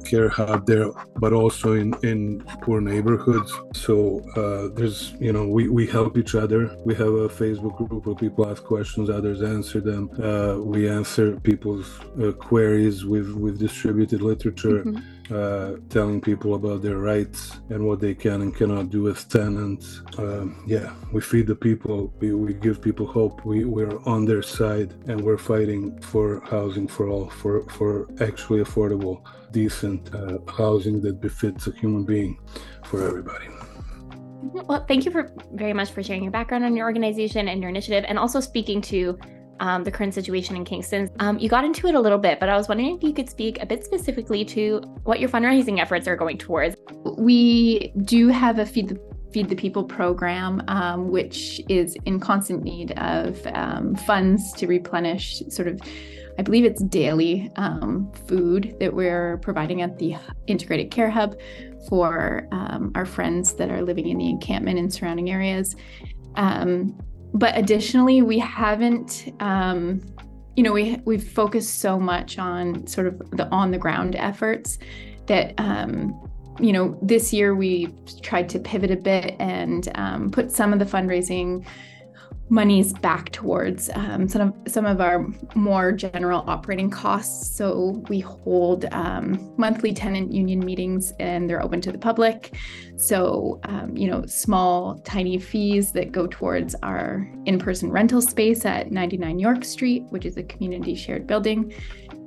care 0.05 0.29
hub 0.29 0.65
there, 0.65 0.91
but 1.17 1.33
also 1.33 1.73
in, 1.73 1.93
in 2.03 2.41
poor 2.61 2.81
neighborhoods. 2.81 3.51
So 3.73 4.21
uh, 4.35 4.73
there's, 4.75 5.13
you 5.19 5.31
know, 5.31 5.47
we, 5.47 5.69
we 5.69 5.87
help 5.87 6.17
each 6.17 6.35
other. 6.35 6.75
We 6.85 6.93
have 6.95 7.07
a 7.07 7.29
Facebook 7.29 7.77
group 7.77 8.05
where 8.05 8.15
people 8.15 8.49
ask 8.49 8.63
questions, 8.63 9.09
others 9.09 9.41
answer 9.41 9.79
them. 9.79 10.09
Uh, 10.21 10.61
we 10.61 10.89
answer 10.89 11.39
people's 11.39 11.99
uh, 12.21 12.31
queries. 12.33 13.05
We've, 13.05 13.33
we've 13.35 13.57
distributed 13.57 14.21
literature. 14.21 14.83
Mm-hmm. 14.83 15.20
Uh, 15.31 15.77
telling 15.87 16.19
people 16.19 16.55
about 16.55 16.81
their 16.81 16.97
rights 16.97 17.61
and 17.69 17.87
what 17.87 18.01
they 18.01 18.13
can 18.13 18.41
and 18.41 18.53
cannot 18.53 18.89
do 18.89 19.07
as 19.07 19.23
tenants. 19.23 20.01
Um, 20.17 20.61
yeah, 20.67 20.93
we 21.13 21.21
feed 21.21 21.47
the 21.47 21.55
people, 21.55 22.13
we, 22.19 22.33
we 22.33 22.53
give 22.53 22.81
people 22.81 23.07
hope. 23.07 23.45
We, 23.45 23.63
we're 23.63 23.97
on 24.05 24.25
their 24.25 24.41
side 24.41 24.93
and 25.07 25.21
we're 25.21 25.37
fighting 25.37 25.97
for 26.01 26.41
housing 26.41 26.85
for 26.85 27.07
all, 27.07 27.29
for, 27.29 27.63
for 27.69 28.09
actually 28.19 28.59
affordable, 28.59 29.23
decent 29.51 30.13
uh, 30.13 30.39
housing 30.51 30.99
that 31.03 31.21
befits 31.21 31.65
a 31.67 31.71
human 31.71 32.03
being 32.03 32.37
for 32.83 33.07
everybody. 33.07 33.47
Well, 34.41 34.83
thank 34.85 35.05
you 35.05 35.11
for 35.11 35.31
very 35.53 35.71
much 35.71 35.91
for 35.91 36.03
sharing 36.03 36.23
your 36.23 36.33
background 36.33 36.65
on 36.65 36.75
your 36.75 36.87
organization 36.87 37.47
and 37.47 37.61
your 37.61 37.69
initiative, 37.69 38.03
and 38.05 38.19
also 38.19 38.41
speaking 38.41 38.81
to 38.81 39.17
um, 39.59 39.83
the 39.83 39.91
current 39.91 40.13
situation 40.13 40.55
in 40.55 40.65
Kingston. 40.65 41.09
Um, 41.19 41.37
you 41.39 41.49
got 41.49 41.63
into 41.63 41.87
it 41.87 41.95
a 41.95 41.99
little 41.99 42.17
bit, 42.17 42.39
but 42.39 42.49
I 42.49 42.57
was 42.57 42.67
wondering 42.67 42.95
if 42.95 43.03
you 43.03 43.13
could 43.13 43.29
speak 43.29 43.61
a 43.61 43.65
bit 43.65 43.85
specifically 43.85 44.43
to 44.45 44.79
what 45.03 45.19
your 45.19 45.29
fundraising 45.29 45.79
efforts 45.79 46.07
are 46.07 46.15
going 46.15 46.37
towards. 46.37 46.75
We 47.17 47.91
do 48.03 48.27
have 48.29 48.59
a 48.59 48.65
feed 48.65 48.89
the 48.89 48.99
Feed 49.31 49.47
the 49.47 49.55
People 49.55 49.85
program, 49.85 50.61
um, 50.67 51.09
which 51.09 51.61
is 51.69 51.95
in 52.05 52.19
constant 52.19 52.63
need 52.63 52.91
of 52.99 53.39
um, 53.53 53.95
funds 53.95 54.51
to 54.53 54.67
replenish 54.67 55.41
sort 55.49 55.69
of 55.69 55.79
I 56.39 56.43
believe 56.43 56.65
it's 56.65 56.81
daily 56.83 57.51
um, 57.57 58.11
food 58.27 58.75
that 58.79 58.93
we're 58.93 59.37
providing 59.39 59.81
at 59.81 59.99
the 59.99 60.15
Integrated 60.47 60.89
Care 60.89 61.09
Hub 61.09 61.35
for 61.87 62.47
um, 62.51 62.91
our 62.95 63.05
friends 63.05 63.53
that 63.55 63.69
are 63.69 63.81
living 63.81 64.07
in 64.07 64.17
the 64.17 64.29
encampment 64.29 64.79
and 64.79 64.91
surrounding 64.91 65.29
areas. 65.29 65.75
Um, 66.35 66.97
but 67.33 67.57
additionally, 67.57 68.21
we 68.21 68.39
haven't, 68.39 69.33
um, 69.39 70.01
you 70.55 70.63
know, 70.63 70.71
we 70.71 70.99
we've 71.05 71.27
focused 71.27 71.79
so 71.79 71.99
much 71.99 72.37
on 72.37 72.85
sort 72.87 73.07
of 73.07 73.19
the 73.31 73.47
on 73.49 73.71
the 73.71 73.77
ground 73.77 74.15
efforts 74.15 74.77
that 75.27 75.53
um, 75.57 76.29
you 76.59 76.71
know, 76.73 76.97
this 77.01 77.33
year 77.33 77.55
we 77.55 77.87
tried 78.21 78.49
to 78.49 78.59
pivot 78.59 78.91
a 78.91 78.95
bit 78.95 79.35
and 79.39 79.89
um, 79.95 80.29
put 80.29 80.51
some 80.51 80.73
of 80.73 80.79
the 80.79 80.85
fundraising 80.85 81.65
monies 82.51 82.91
back 82.91 83.31
towards 83.31 83.89
um, 83.95 84.27
some 84.27 84.41
of 84.41 84.71
some 84.71 84.85
of 84.85 84.99
our 84.99 85.25
more 85.55 85.93
general 85.93 86.43
operating 86.47 86.89
costs. 86.89 87.55
So 87.55 88.03
we 88.09 88.19
hold 88.19 88.85
um, 88.91 89.53
monthly 89.57 89.93
tenant 89.93 90.33
union 90.33 90.59
meetings, 90.59 91.13
and 91.17 91.49
they're 91.49 91.63
open 91.63 91.79
to 91.81 91.91
the 91.91 91.97
public. 91.97 92.55
So 92.97 93.61
um, 93.63 93.95
you 93.95 94.07
know, 94.07 94.25
small, 94.25 94.99
tiny 94.99 95.39
fees 95.39 95.93
that 95.93 96.11
go 96.11 96.27
towards 96.27 96.75
our 96.83 97.25
in-person 97.45 97.89
rental 97.89 98.21
space 98.21 98.65
at 98.65 98.91
99 98.91 99.39
York 99.39 99.63
Street, 99.63 100.03
which 100.09 100.25
is 100.25 100.35
a 100.35 100.43
community 100.43 100.93
shared 100.93 101.25
building, 101.25 101.73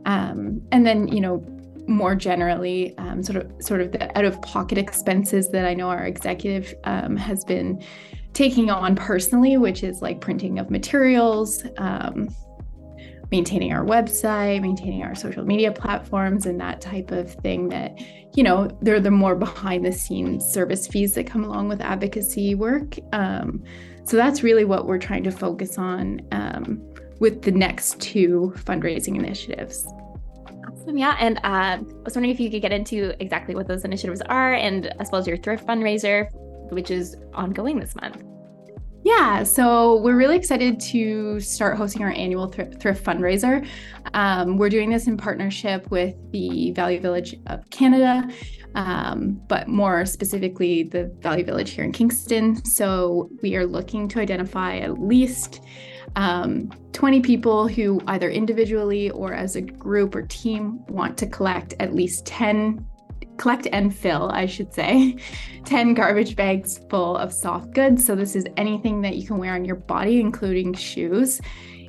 um, 0.06 0.62
and 0.72 0.86
then 0.86 1.06
you 1.06 1.20
know 1.20 1.44
more 1.86 2.14
generally, 2.14 2.96
um, 2.96 3.22
sort 3.22 3.36
of 3.36 3.52
sort 3.62 3.82
of 3.82 3.92
the 3.92 4.16
out 4.16 4.24
of 4.24 4.40
pocket 4.40 4.78
expenses 4.78 5.50
that 5.50 5.66
I 5.66 5.74
know 5.74 5.90
our 5.90 6.06
executive 6.06 6.74
um, 6.84 7.14
has 7.14 7.44
been 7.44 7.84
taking 8.34 8.68
on 8.68 8.96
personally, 8.96 9.56
which 9.56 9.82
is 9.82 10.02
like 10.02 10.20
printing 10.20 10.58
of 10.58 10.70
materials, 10.70 11.64
um, 11.78 12.28
maintaining 13.30 13.72
our 13.72 13.84
website, 13.84 14.60
maintaining 14.60 15.02
our 15.02 15.14
social 15.14 15.44
media 15.44 15.72
platforms, 15.72 16.44
and 16.44 16.60
that 16.60 16.80
type 16.80 17.10
of 17.10 17.32
thing. 17.32 17.68
That, 17.68 17.98
you 18.34 18.42
know, 18.42 18.68
they're 18.82 19.00
the 19.00 19.10
more 19.10 19.34
behind 19.36 19.84
the 19.84 19.92
scenes 19.92 20.44
service 20.44 20.86
fees 20.86 21.14
that 21.14 21.26
come 21.26 21.44
along 21.44 21.68
with 21.68 21.80
advocacy 21.80 22.54
work. 22.54 22.96
Um, 23.12 23.62
so 24.04 24.16
that's 24.16 24.42
really 24.42 24.64
what 24.64 24.86
we're 24.86 24.98
trying 24.98 25.24
to 25.24 25.30
focus 25.30 25.78
on 25.78 26.20
um, 26.32 26.82
with 27.20 27.42
the 27.42 27.52
next 27.52 28.00
two 28.00 28.52
fundraising 28.56 29.16
initiatives. 29.16 29.86
Awesome. 30.66 30.98
Yeah. 30.98 31.16
And 31.18 31.38
uh, 31.38 31.40
I 31.44 31.80
was 32.04 32.14
wondering 32.14 32.34
if 32.34 32.40
you 32.40 32.50
could 32.50 32.60
get 32.60 32.72
into 32.72 33.14
exactly 33.20 33.54
what 33.54 33.66
those 33.66 33.84
initiatives 33.84 34.20
are 34.22 34.52
and 34.54 34.92
as 35.00 35.10
well 35.10 35.20
as 35.20 35.26
your 35.26 35.38
thrift 35.38 35.66
fundraiser 35.66 36.28
which 36.70 36.90
is 36.90 37.16
ongoing 37.34 37.78
this 37.78 37.94
month. 37.96 38.22
Yeah, 39.04 39.42
so 39.42 39.96
we're 40.00 40.16
really 40.16 40.36
excited 40.36 40.80
to 40.80 41.38
start 41.38 41.76
hosting 41.76 42.02
our 42.02 42.12
annual 42.12 42.46
thrift, 42.46 42.80
thrift 42.80 43.04
fundraiser. 43.04 43.68
Um, 44.14 44.56
we're 44.56 44.70
doing 44.70 44.88
this 44.88 45.06
in 45.06 45.18
partnership 45.18 45.90
with 45.90 46.16
the 46.32 46.70
Value 46.70 47.00
Village 47.00 47.36
of 47.48 47.68
Canada, 47.68 48.26
um, 48.74 49.42
but 49.46 49.68
more 49.68 50.06
specifically, 50.06 50.84
the 50.84 51.14
Value 51.20 51.44
Village 51.44 51.72
here 51.72 51.84
in 51.84 51.92
Kingston. 51.92 52.64
So 52.64 53.28
we 53.42 53.56
are 53.56 53.66
looking 53.66 54.08
to 54.08 54.20
identify 54.20 54.78
at 54.78 54.98
least 54.98 55.60
um, 56.16 56.72
20 56.92 57.20
people 57.20 57.68
who 57.68 58.00
either 58.06 58.30
individually 58.30 59.10
or 59.10 59.34
as 59.34 59.54
a 59.54 59.60
group 59.60 60.14
or 60.14 60.22
team 60.22 60.82
want 60.86 61.18
to 61.18 61.26
collect 61.26 61.74
at 61.78 61.94
least 61.94 62.24
10 62.24 62.86
collect 63.36 63.66
and 63.72 63.94
fill, 63.94 64.30
I 64.32 64.46
should 64.46 64.72
say, 64.72 65.16
10 65.64 65.94
garbage 65.94 66.36
bags 66.36 66.80
full 66.90 67.16
of 67.16 67.32
soft 67.32 67.72
goods. 67.72 68.04
So, 68.04 68.14
this 68.14 68.36
is 68.36 68.46
anything 68.56 69.00
that 69.02 69.16
you 69.16 69.26
can 69.26 69.38
wear 69.38 69.54
on 69.54 69.64
your 69.64 69.76
body, 69.76 70.20
including 70.20 70.74
shoes. 70.74 71.40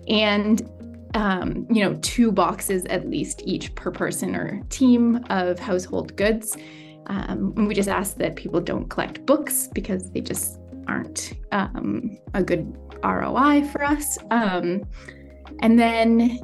And 0.08 0.70
um, 1.16 1.66
you 1.70 1.82
know, 1.82 1.98
two 2.02 2.32
boxes 2.32 2.86
at 2.86 3.10
least 3.10 3.42
each 3.46 3.74
per 3.74 3.90
person 3.90 4.36
or 4.36 4.62
team 4.70 5.24
of 5.30 5.58
household 5.58 6.16
goods. 6.18 6.58
Um, 7.08 7.56
we 7.56 7.74
just 7.74 7.88
ask 7.88 8.18
that 8.18 8.36
people 8.36 8.60
don't 8.60 8.90
collect 8.90 9.26
books 9.26 9.70
because 9.74 10.12
they 10.12 10.20
just 10.20 10.60
aren't 10.88 11.34
um, 11.52 12.18
a 12.34 12.44
good 12.44 12.76
ROI 13.04 13.66
for 13.72 13.84
us. 13.84 14.18
Um, 14.32 14.84
and 15.62 15.80
then 15.80 16.40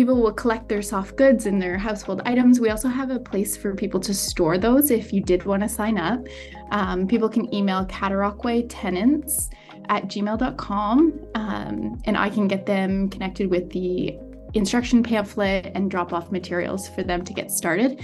people 0.00 0.16
will 0.16 0.32
collect 0.32 0.66
their 0.66 0.80
soft 0.80 1.14
goods 1.16 1.44
and 1.44 1.60
their 1.60 1.76
household 1.76 2.22
items. 2.24 2.58
We 2.58 2.70
also 2.70 2.88
have 2.88 3.10
a 3.10 3.18
place 3.18 3.54
for 3.54 3.74
people 3.74 4.00
to 4.00 4.14
store 4.14 4.56
those 4.56 4.90
if 4.90 5.12
you 5.12 5.20
did 5.20 5.44
want 5.44 5.62
to 5.62 5.68
sign 5.68 5.98
up. 5.98 6.26
Um, 6.70 7.06
people 7.06 7.28
can 7.28 7.54
email 7.54 7.84
Cataraqui 7.84 8.64
tenants 8.70 9.50
at 9.90 10.04
gmail.com 10.04 11.20
um, 11.34 12.00
and 12.06 12.16
I 12.16 12.30
can 12.30 12.48
get 12.48 12.64
them 12.64 13.10
connected 13.10 13.50
with 13.50 13.68
the 13.72 14.16
instruction 14.54 15.02
pamphlet 15.02 15.70
and 15.74 15.90
drop 15.90 16.14
off 16.14 16.32
materials 16.32 16.88
for 16.88 17.02
them 17.02 17.22
to 17.22 17.34
get 17.34 17.50
started. 17.50 18.02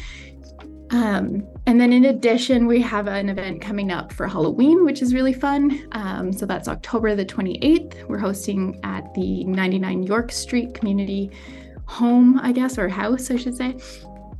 Um, 0.90 1.48
and 1.66 1.80
then 1.80 1.94
in 1.94 2.04
addition, 2.04 2.66
we 2.66 2.82
have 2.82 3.08
an 3.08 3.30
event 3.30 3.62
coming 3.62 3.90
up 3.90 4.12
for 4.12 4.28
Halloween, 4.28 4.84
which 4.84 5.00
is 5.00 5.14
really 5.14 5.32
fun. 5.32 5.88
Um, 5.92 6.30
so 6.30 6.44
that's 6.44 6.68
October 6.68 7.16
the 7.16 7.24
28th. 7.24 8.06
We're 8.06 8.18
hosting 8.18 8.78
at 8.84 9.14
the 9.14 9.44
99 9.44 10.02
York 10.02 10.30
Street 10.30 10.74
Community 10.74 11.30
home, 11.86 12.38
I 12.42 12.52
guess, 12.52 12.78
or 12.78 12.88
house, 12.88 13.30
I 13.30 13.36
should 13.36 13.56
say. 13.56 13.76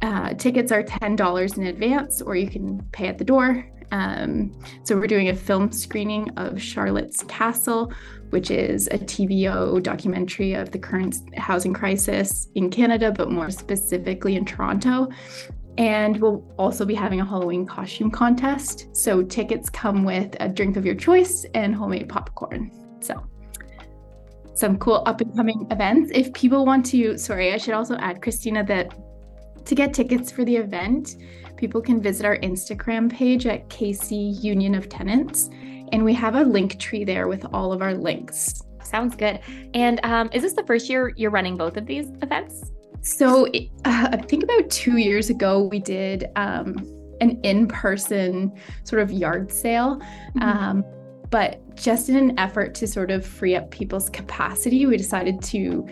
Uh, 0.02 0.34
tickets 0.34 0.70
are 0.72 0.82
$10 0.82 1.56
in 1.56 1.66
advance, 1.66 2.20
or 2.20 2.36
you 2.36 2.48
can 2.48 2.82
pay 2.92 3.08
at 3.08 3.18
the 3.18 3.24
door. 3.24 3.66
Um, 3.92 4.52
so, 4.82 4.96
we're 4.96 5.06
doing 5.06 5.28
a 5.28 5.34
film 5.34 5.70
screening 5.70 6.28
of 6.30 6.60
Charlotte's 6.60 7.22
Castle, 7.24 7.92
which 8.30 8.50
is 8.50 8.88
a 8.88 8.98
TVO 8.98 9.80
documentary 9.80 10.54
of 10.54 10.72
the 10.72 10.78
current 10.78 11.16
housing 11.36 11.72
crisis 11.72 12.48
in 12.56 12.68
Canada, 12.68 13.12
but 13.12 13.30
more 13.30 13.50
specifically 13.50 14.34
in 14.34 14.44
Toronto. 14.44 15.08
And 15.78 16.20
we'll 16.20 16.42
also 16.58 16.84
be 16.84 16.94
having 16.94 17.20
a 17.20 17.24
Halloween 17.24 17.64
costume 17.64 18.10
contest. 18.10 18.88
So, 18.92 19.22
tickets 19.22 19.70
come 19.70 20.02
with 20.02 20.34
a 20.40 20.48
drink 20.48 20.76
of 20.76 20.84
your 20.84 20.96
choice 20.96 21.46
and 21.54 21.72
homemade 21.72 22.08
popcorn. 22.08 22.72
So, 23.00 23.24
some 24.56 24.78
cool 24.78 25.02
up 25.06 25.20
and 25.20 25.36
coming 25.36 25.66
events. 25.70 26.10
If 26.14 26.32
people 26.32 26.64
want 26.64 26.86
to, 26.86 27.18
sorry, 27.18 27.52
I 27.52 27.58
should 27.58 27.74
also 27.74 27.96
add, 27.96 28.22
Christena, 28.22 28.66
that 28.66 28.94
to 29.66 29.74
get 29.74 29.92
tickets 29.92 30.32
for 30.32 30.44
the 30.44 30.56
event, 30.56 31.16
people 31.56 31.82
can 31.82 32.00
visit 32.00 32.24
our 32.24 32.38
Instagram 32.38 33.12
page 33.12 33.46
at 33.46 33.68
KC 33.68 34.42
Union 34.42 34.74
of 34.74 34.88
Tenants. 34.88 35.50
And 35.92 36.04
we 36.04 36.14
have 36.14 36.34
a 36.34 36.42
link 36.42 36.78
tree 36.78 37.04
there 37.04 37.28
with 37.28 37.44
all 37.52 37.72
of 37.72 37.82
our 37.82 37.94
links. 37.94 38.62
Sounds 38.82 39.14
good. 39.14 39.40
And 39.74 40.00
um, 40.04 40.30
is 40.32 40.42
this 40.42 40.54
the 40.54 40.64
first 40.64 40.88
year 40.88 41.12
you're 41.16 41.30
running 41.30 41.56
both 41.56 41.76
of 41.76 41.86
these 41.86 42.10
events? 42.22 42.72
So 43.02 43.46
uh, 43.46 44.08
I 44.12 44.16
think 44.16 44.42
about 44.42 44.70
two 44.70 44.96
years 44.96 45.28
ago, 45.28 45.62
we 45.62 45.80
did 45.80 46.30
um, 46.36 46.76
an 47.20 47.38
in 47.42 47.68
person 47.68 48.52
sort 48.84 49.02
of 49.02 49.12
yard 49.12 49.52
sale. 49.52 49.96
Mm-hmm. 50.36 50.42
Um, 50.42 50.84
but 51.30 51.74
just 51.76 52.08
in 52.08 52.16
an 52.16 52.38
effort 52.38 52.74
to 52.76 52.86
sort 52.86 53.10
of 53.10 53.24
free 53.24 53.56
up 53.56 53.70
people's 53.70 54.08
capacity, 54.10 54.86
we 54.86 54.96
decided 54.96 55.42
to 55.42 55.86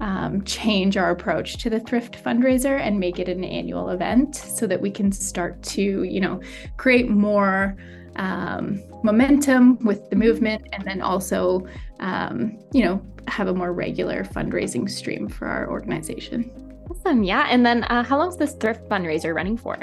um, 0.00 0.42
change 0.44 0.96
our 0.96 1.10
approach 1.10 1.58
to 1.58 1.70
the 1.70 1.80
thrift 1.80 2.22
fundraiser 2.22 2.80
and 2.80 2.98
make 2.98 3.18
it 3.18 3.28
an 3.28 3.44
annual 3.44 3.90
event 3.90 4.36
so 4.36 4.66
that 4.66 4.80
we 4.80 4.90
can 4.90 5.10
start 5.12 5.62
to, 5.62 6.02
you 6.02 6.20
know, 6.20 6.40
create 6.76 7.08
more 7.08 7.76
um, 8.16 8.82
momentum 9.02 9.78
with 9.84 10.08
the 10.10 10.16
movement 10.16 10.66
and 10.72 10.84
then 10.84 11.00
also, 11.00 11.66
um, 12.00 12.58
you 12.72 12.84
know, 12.84 13.02
have 13.28 13.48
a 13.48 13.54
more 13.54 13.72
regular 13.72 14.24
fundraising 14.24 14.88
stream 14.88 15.28
for 15.28 15.46
our 15.46 15.70
organization. 15.70 16.50
Awesome. 16.90 17.24
Yeah. 17.24 17.46
And 17.50 17.66
then 17.66 17.84
uh, 17.84 18.04
how 18.04 18.18
long 18.18 18.28
is 18.28 18.36
this 18.36 18.54
thrift 18.54 18.88
fundraiser 18.88 19.34
running 19.34 19.56
for? 19.56 19.76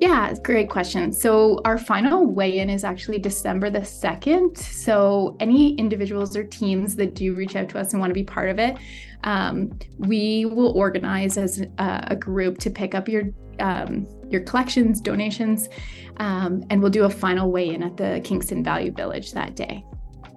Yeah, 0.00 0.34
great 0.42 0.68
question. 0.68 1.12
So, 1.12 1.60
our 1.64 1.78
final 1.78 2.26
weigh 2.26 2.58
in 2.58 2.68
is 2.68 2.84
actually 2.84 3.18
December 3.18 3.70
the 3.70 3.80
2nd. 3.80 4.58
So, 4.58 5.36
any 5.40 5.74
individuals 5.76 6.36
or 6.36 6.44
teams 6.44 6.96
that 6.96 7.14
do 7.14 7.34
reach 7.34 7.54
out 7.54 7.68
to 7.70 7.78
us 7.78 7.92
and 7.92 8.00
want 8.00 8.10
to 8.10 8.14
be 8.14 8.24
part 8.24 8.50
of 8.50 8.58
it, 8.58 8.76
um, 9.22 9.78
we 9.98 10.46
will 10.46 10.76
organize 10.76 11.38
as 11.38 11.60
a, 11.60 12.06
a, 12.08 12.16
group 12.16 12.58
to 12.58 12.70
pick 12.70 12.94
up 12.94 13.08
your 13.08 13.24
um, 13.60 14.06
your 14.28 14.40
collections, 14.42 15.00
donations, 15.00 15.68
um, 16.16 16.64
and 16.70 16.82
we'll 16.82 16.90
do 16.90 17.04
a 17.04 17.10
final 17.10 17.50
weigh 17.52 17.70
in 17.70 17.82
at 17.82 17.96
the 17.96 18.20
Kingston 18.24 18.64
Value 18.64 18.90
Village 18.90 19.32
that 19.32 19.54
day. 19.54 19.84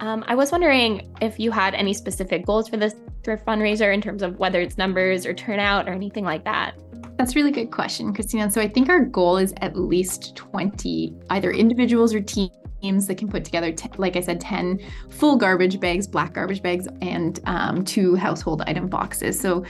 Um, 0.00 0.24
I 0.28 0.36
was 0.36 0.52
wondering 0.52 1.12
if 1.20 1.40
you 1.40 1.50
had 1.50 1.74
any 1.74 1.92
specific 1.92 2.46
goals 2.46 2.68
for 2.68 2.76
this 2.76 2.94
thrift 3.24 3.44
fundraiser 3.44 3.92
in 3.92 4.00
terms 4.00 4.22
of 4.22 4.38
whether 4.38 4.60
it's 4.60 4.78
numbers 4.78 5.26
or 5.26 5.34
turnout 5.34 5.88
or 5.88 5.92
anything 5.92 6.24
like 6.24 6.44
that. 6.44 6.78
That's 7.18 7.32
a 7.32 7.34
really 7.34 7.50
good 7.50 7.72
question, 7.72 8.14
Christena. 8.14 8.50
So 8.50 8.60
I 8.60 8.68
think 8.68 8.88
our 8.88 9.00
goal 9.00 9.38
is 9.38 9.52
at 9.60 9.76
least 9.76 10.36
20 10.36 11.14
either 11.30 11.50
individuals 11.50 12.14
or 12.14 12.20
teams 12.20 12.52
teams 12.80 13.08
that 13.08 13.18
can 13.18 13.28
put 13.28 13.44
together, 13.44 13.72
t- 13.72 13.90
like 13.96 14.14
I 14.14 14.20
said, 14.20 14.40
10 14.40 14.78
full 15.10 15.36
garbage 15.36 15.80
bags, 15.80 16.06
black 16.06 16.34
garbage 16.34 16.62
bags, 16.62 16.86
and 17.02 17.40
um, 17.44 17.84
two 17.84 18.14
household 18.14 18.62
item 18.68 18.86
boxes. 18.86 19.38
So 19.38 19.64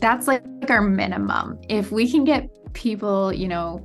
that's 0.00 0.26
like 0.26 0.42
our 0.68 0.82
minimum. 0.82 1.60
If 1.68 1.92
we 1.92 2.10
can 2.10 2.24
get 2.24 2.48
people, 2.72 3.32
you 3.32 3.46
know, 3.46 3.80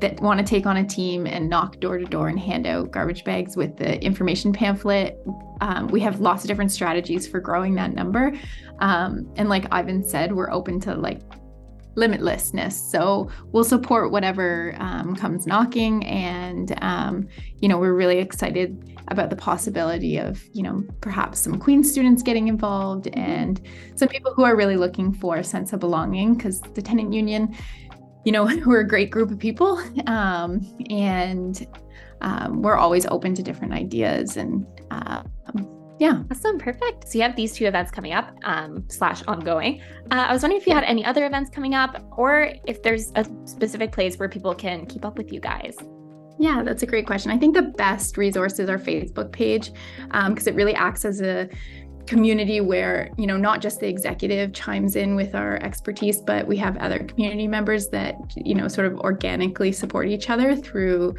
that 0.00 0.20
want 0.20 0.38
to 0.38 0.46
take 0.46 0.64
on 0.64 0.78
a 0.78 0.86
team 0.86 1.26
and 1.26 1.48
knock 1.50 1.78
door 1.80 1.98
to 1.98 2.04
door 2.04 2.28
and 2.28 2.38
hand 2.38 2.66
out 2.66 2.90
garbage 2.90 3.24
bags 3.24 3.56
with 3.56 3.76
the 3.76 4.00
information 4.02 4.52
pamphlet. 4.52 5.18
Um, 5.60 5.88
we 5.88 6.00
have 6.00 6.20
lots 6.20 6.44
of 6.44 6.48
different 6.48 6.72
strategies 6.72 7.26
for 7.26 7.38
growing 7.38 7.74
that 7.74 7.94
number. 7.94 8.32
Um, 8.78 9.30
and 9.36 9.48
like 9.48 9.66
Ivan 9.72 10.06
said, 10.06 10.32
we're 10.32 10.50
open 10.50 10.80
to 10.80 10.94
like 10.94 11.20
limitlessness. 11.96 12.72
So 12.72 13.30
we'll 13.52 13.64
support 13.64 14.10
whatever 14.10 14.74
um, 14.78 15.14
comes 15.14 15.46
knocking. 15.46 16.04
And, 16.04 16.76
um, 16.82 17.28
you 17.60 17.68
know, 17.68 17.78
we're 17.78 17.94
really 17.94 18.18
excited 18.18 18.98
about 19.08 19.30
the 19.30 19.36
possibility 19.36 20.16
of, 20.16 20.42
you 20.52 20.62
know, 20.62 20.82
perhaps 21.00 21.40
some 21.40 21.58
Queen 21.58 21.84
students 21.84 22.22
getting 22.22 22.48
involved 22.48 23.08
and 23.12 23.60
some 23.96 24.08
people 24.08 24.32
who 24.34 24.44
are 24.44 24.56
really 24.56 24.76
looking 24.76 25.12
for 25.12 25.36
a 25.36 25.44
sense 25.44 25.72
of 25.72 25.80
belonging 25.80 26.34
because 26.34 26.60
the 26.60 26.82
tenant 26.82 27.12
union, 27.12 27.54
you 28.24 28.32
know, 28.32 28.44
we're 28.66 28.80
a 28.80 28.88
great 28.88 29.10
group 29.10 29.30
of 29.30 29.38
people. 29.38 29.80
Um, 30.06 30.60
and 30.90 31.66
um, 32.20 32.62
we're 32.62 32.76
always 32.76 33.06
open 33.06 33.34
to 33.34 33.42
different 33.42 33.74
ideas 33.74 34.36
and, 34.36 34.66
uh, 34.90 35.22
yeah. 35.98 36.22
Awesome. 36.30 36.58
Perfect. 36.58 37.08
So 37.08 37.18
you 37.18 37.22
have 37.22 37.36
these 37.36 37.52
two 37.52 37.66
events 37.66 37.90
coming 37.90 38.12
up, 38.12 38.34
um, 38.42 38.84
slash 38.88 39.22
ongoing. 39.28 39.80
Uh, 40.10 40.26
I 40.28 40.32
was 40.32 40.42
wondering 40.42 40.60
if 40.60 40.66
you 40.66 40.74
had 40.74 40.84
any 40.84 41.04
other 41.04 41.24
events 41.24 41.50
coming 41.50 41.74
up 41.74 42.04
or 42.16 42.50
if 42.66 42.82
there's 42.82 43.12
a 43.14 43.24
specific 43.44 43.92
place 43.92 44.18
where 44.18 44.28
people 44.28 44.54
can 44.54 44.86
keep 44.86 45.04
up 45.04 45.16
with 45.16 45.32
you 45.32 45.40
guys. 45.40 45.76
Yeah, 46.38 46.62
that's 46.64 46.82
a 46.82 46.86
great 46.86 47.06
question. 47.06 47.30
I 47.30 47.38
think 47.38 47.54
the 47.54 47.62
best 47.62 48.16
resource 48.16 48.58
is 48.58 48.68
our 48.68 48.78
Facebook 48.78 49.30
page 49.30 49.70
because 50.06 50.46
um, 50.46 50.52
it 50.52 50.54
really 50.56 50.74
acts 50.74 51.04
as 51.04 51.20
a 51.20 51.48
community 52.06 52.60
where 52.60 53.10
you 53.16 53.26
know 53.26 53.36
not 53.38 53.62
just 53.62 53.80
the 53.80 53.88
executive 53.88 54.52
chimes 54.52 54.94
in 54.94 55.16
with 55.16 55.34
our 55.34 55.56
expertise 55.62 56.20
but 56.20 56.46
we 56.46 56.54
have 56.54 56.76
other 56.76 56.98
community 56.98 57.48
members 57.48 57.88
that 57.88 58.14
you 58.36 58.54
know 58.54 58.68
sort 58.68 58.86
of 58.86 58.98
organically 59.00 59.72
support 59.72 60.06
each 60.06 60.28
other 60.28 60.54
through 60.54 61.14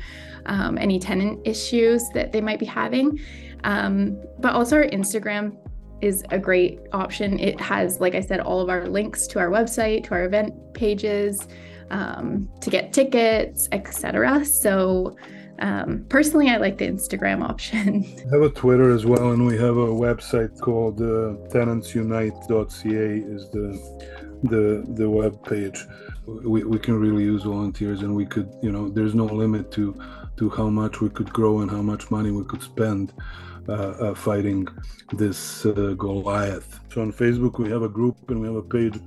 um, 0.45 0.77
any 0.77 0.99
tenant 0.99 1.39
issues 1.43 2.07
that 2.13 2.31
they 2.31 2.39
might 2.39 2.59
be 2.59 2.67
having 2.67 3.19
um, 3.65 4.21
but 4.39 4.53
also 4.53 4.77
our 4.77 4.85
Instagram 4.85 5.57
is 6.01 6.23
a 6.29 6.37
great 6.37 6.79
option. 6.93 7.39
It 7.39 7.59
has, 7.59 7.99
like 7.99 8.13
I 8.15 8.21
said, 8.21 8.39
all 8.39 8.61
of 8.61 8.69
our 8.69 8.87
links 8.87 9.27
to 9.27 9.39
our 9.39 9.49
website, 9.49 10.03
to 10.05 10.11
our 10.11 10.25
event 10.25 10.53
pages, 10.73 11.47
um, 11.89 12.47
to 12.61 12.69
get 12.69 12.93
tickets, 12.93 13.67
etc. 13.71 14.45
So 14.45 15.17
um, 15.59 16.05
personally, 16.09 16.49
I 16.49 16.57
like 16.57 16.77
the 16.77 16.85
Instagram 16.85 17.41
option. 17.43 18.03
We 18.25 18.31
have 18.31 18.41
a 18.41 18.49
Twitter 18.49 18.91
as 18.91 19.05
well, 19.05 19.31
and 19.31 19.45
we 19.47 19.57
have 19.57 19.77
a 19.77 19.87
website 19.87 20.59
called 20.59 21.01
uh, 21.01 21.37
tenantsunite.ca 21.53 23.33
is 23.35 23.49
the 23.49 23.67
the 24.43 24.85
the 24.99 25.09
web 25.09 25.43
page. 25.43 25.85
We, 26.25 26.63
we 26.63 26.77
can 26.77 26.99
really 26.99 27.23
use 27.23 27.43
volunteers, 27.43 28.01
and 28.01 28.13
we 28.15 28.25
could, 28.25 28.49
you 28.61 28.71
know, 28.71 28.89
there's 28.89 29.15
no 29.15 29.25
limit 29.25 29.71
to 29.73 29.97
to 30.37 30.49
how 30.49 30.69
much 30.69 31.01
we 31.01 31.09
could 31.09 31.31
grow 31.31 31.61
and 31.61 31.71
how 31.71 31.81
much 31.81 32.11
money 32.11 32.31
we 32.31 32.43
could 32.43 32.61
spend 32.61 33.13
uh, 33.67 33.71
uh, 33.71 34.15
fighting 34.15 34.67
this 35.13 35.65
uh, 35.65 35.93
Goliath. 35.97 36.79
So 36.91 37.01
on 37.01 37.11
Facebook 37.11 37.59
we 37.59 37.69
have 37.69 37.83
a 37.83 37.89
group 37.89 38.29
and 38.29 38.41
we 38.41 38.47
have 38.47 38.55
a 38.55 38.61
page. 38.61 38.99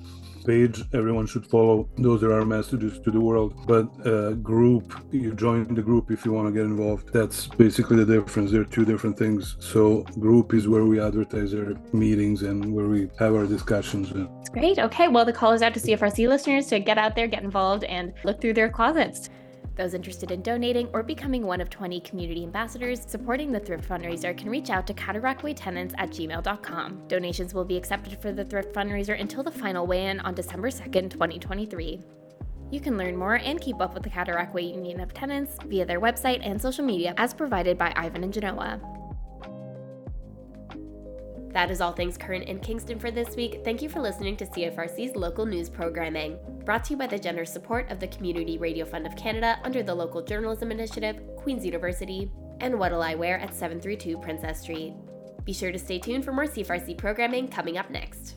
Page 0.47 0.83
everyone 0.95 1.27
should 1.27 1.47
follow. 1.47 1.89
Those 1.99 2.23
are 2.23 2.33
our 2.33 2.45
messages 2.45 2.99
to 3.01 3.11
the 3.11 3.21
world. 3.21 3.55
But 3.67 3.87
uh, 4.07 4.33
group, 4.33 4.95
you 5.13 5.35
join 5.35 5.75
the 5.75 5.83
group 5.83 6.11
if 6.11 6.25
you 6.25 6.33
want 6.33 6.49
to 6.49 6.53
get 6.53 6.63
involved. 6.63 7.13
That's 7.13 7.47
basically 7.47 8.03
the 8.03 8.21
difference. 8.21 8.51
There 8.51 8.63
are 8.63 8.73
two 8.77 8.87
different 8.87 9.19
things. 9.19 9.57
So 9.61 10.05
group 10.19 10.55
is 10.55 10.67
where 10.67 10.85
we 10.85 11.01
advertise 11.01 11.53
our 11.53 11.75
meetings 11.93 12.43
and 12.43 12.75
where 12.75 12.87
we 12.87 13.11
have 13.19 13.35
our 13.35 13.47
discussions. 13.47 14.11
That's 14.11 14.49
great. 14.49 14.79
Okay. 14.79 15.09
Well, 15.09 15.27
the 15.27 15.35
call 15.35 15.53
is 15.53 15.61
out 15.61 15.75
to 15.75 15.81
CFRC 15.81 16.29
listeners 16.29 16.69
to 16.69 16.79
get 16.79 16.97
out 16.97 17.15
there, 17.15 17.27
get 17.27 17.43
involved, 17.43 17.85
and 17.85 18.15
look 18.25 18.41
through 18.41 18.55
their 18.55 18.71
closets. 18.71 19.29
Those 19.79 19.95
interested 19.95 20.33
in 20.33 20.43
donating 20.43 20.89
or 20.93 21.05
becoming 21.05 21.47
one 21.47 21.61
of 21.61 21.71
20 21.71 22.01
community 22.01 22.43
ambassadors 22.43 23.01
supporting 23.07 23.53
the 23.53 23.61
Thrift 23.61 23.89
Fundraiser 23.89 24.37
can 24.37 24.51
reach 24.51 24.71
out 24.71 24.89
to 24.89 24.93
cataraqui 24.93 25.53
at 25.97 26.11
gmail.com. 26.11 27.03
Donations 27.07 27.55
will 27.55 27.65
be 27.65 27.77
accepted 27.77 28.21
for 28.21 28.33
the 28.33 28.45
Thrift 28.45 28.75
Fundraiser 28.75 29.19
until 29.19 29.45
the 29.45 29.53
final 29.53 29.87
weigh 29.87 30.07
in 30.07 30.19
on 30.21 30.35
December 30.35 30.69
2nd, 30.69 31.11
2023. 31.11 32.01
You 32.73 32.81
can 32.81 32.99
learn 32.99 33.17
more 33.17 33.37
and 33.37 33.61
keep 33.61 33.81
up 33.81 33.95
with 33.95 34.03
the 34.03 34.11
Cataraqui 34.11 34.75
Union 34.75 35.01
of 35.01 35.15
Tenants 35.15 35.57
via 35.67 35.87
their 35.87 36.01
website 36.01 36.41
and 36.43 36.61
social 36.61 36.85
media 36.85 37.15
as 37.17 37.33
provided 37.33 37.79
by 37.79 37.93
Ivan 37.95 38.25
and 38.25 38.33
Genoa. 38.33 38.98
That 41.59 41.73
is 41.73 41.81
all 41.81 41.91
things 41.91 42.17
current 42.17 42.45
in 42.45 42.61
Kingston 42.61 43.01
for 43.01 43.11
this 43.11 43.35
week. 43.35 43.63
Thank 43.65 43.83
you 43.83 43.89
for 43.89 43.99
listening 43.99 44.37
to 44.37 44.47
CFRC's 44.47 45.17
local 45.17 45.45
news 45.45 45.69
programming. 45.69 46.39
Brought 46.65 46.85
to 46.85 46.91
you 46.93 46.97
by 46.97 47.09
the 47.09 47.19
generous 47.19 47.53
support 47.53 47.91
of 47.91 47.99
the 47.99 48.07
Community 48.07 48.59
Radio 48.59 48.85
Fund 48.85 49.09
of 49.09 49.17
Canada 49.17 49.59
under 49.65 49.83
the 49.83 49.93
Local 49.93 50.23
Journalism 50.23 50.71
Initiative, 50.71 51.21
Queen's 51.37 51.65
University, 51.65 52.31
and 52.61 52.79
What'll 52.79 53.03
I 53.03 53.17
Wear 53.17 53.41
at 53.41 53.53
732 53.53 54.19
Princess 54.19 54.61
Street. 54.61 54.95
Be 55.45 55.53
sure 55.53 55.73
to 55.73 55.81
stay 55.81 55.99
tuned 55.99 56.25
for 56.25 56.31
more 56.31 56.47
CFRC 56.47 56.97
programming 56.97 57.49
coming 57.49 57.77
up 57.77 57.91
next. 57.91 58.37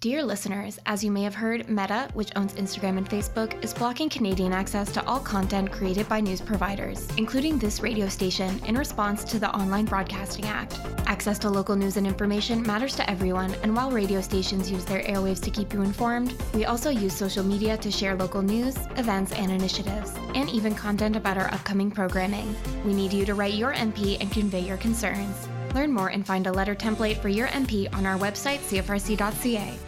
Dear 0.00 0.22
listeners, 0.22 0.78
as 0.86 1.02
you 1.02 1.10
may 1.10 1.24
have 1.24 1.34
heard, 1.34 1.68
Meta, 1.68 2.08
which 2.14 2.30
owns 2.36 2.52
Instagram 2.52 2.98
and 2.98 3.10
Facebook, 3.10 3.60
is 3.64 3.74
blocking 3.74 4.08
Canadian 4.08 4.52
access 4.52 4.92
to 4.92 5.04
all 5.08 5.18
content 5.18 5.72
created 5.72 6.08
by 6.08 6.20
news 6.20 6.40
providers, 6.40 7.08
including 7.16 7.58
this 7.58 7.80
radio 7.80 8.08
station, 8.08 8.60
in 8.66 8.78
response 8.78 9.24
to 9.24 9.40
the 9.40 9.52
Online 9.52 9.86
Broadcasting 9.86 10.44
Act. 10.44 10.78
Access 11.06 11.36
to 11.40 11.50
local 11.50 11.74
news 11.74 11.96
and 11.96 12.06
information 12.06 12.62
matters 12.62 12.94
to 12.94 13.10
everyone, 13.10 13.52
and 13.64 13.74
while 13.74 13.90
radio 13.90 14.20
stations 14.20 14.70
use 14.70 14.84
their 14.84 15.02
airwaves 15.02 15.42
to 15.42 15.50
keep 15.50 15.72
you 15.72 15.82
informed, 15.82 16.32
we 16.54 16.64
also 16.64 16.90
use 16.90 17.12
social 17.12 17.42
media 17.42 17.76
to 17.78 17.90
share 17.90 18.14
local 18.14 18.40
news, 18.40 18.76
events, 18.98 19.32
and 19.32 19.50
initiatives, 19.50 20.12
and 20.36 20.48
even 20.50 20.76
content 20.76 21.16
about 21.16 21.38
our 21.38 21.52
upcoming 21.52 21.90
programming. 21.90 22.54
We 22.84 22.94
need 22.94 23.12
you 23.12 23.26
to 23.26 23.34
write 23.34 23.54
your 23.54 23.74
MP 23.74 24.16
and 24.20 24.30
convey 24.30 24.60
your 24.60 24.76
concerns. 24.76 25.48
Learn 25.74 25.92
more 25.92 26.08
and 26.08 26.24
find 26.24 26.46
a 26.46 26.52
letter 26.52 26.76
template 26.76 27.18
for 27.18 27.28
your 27.28 27.48
MP 27.48 27.92
on 27.94 28.06
our 28.06 28.16
website, 28.16 28.58
cfrc.ca. 28.60 29.87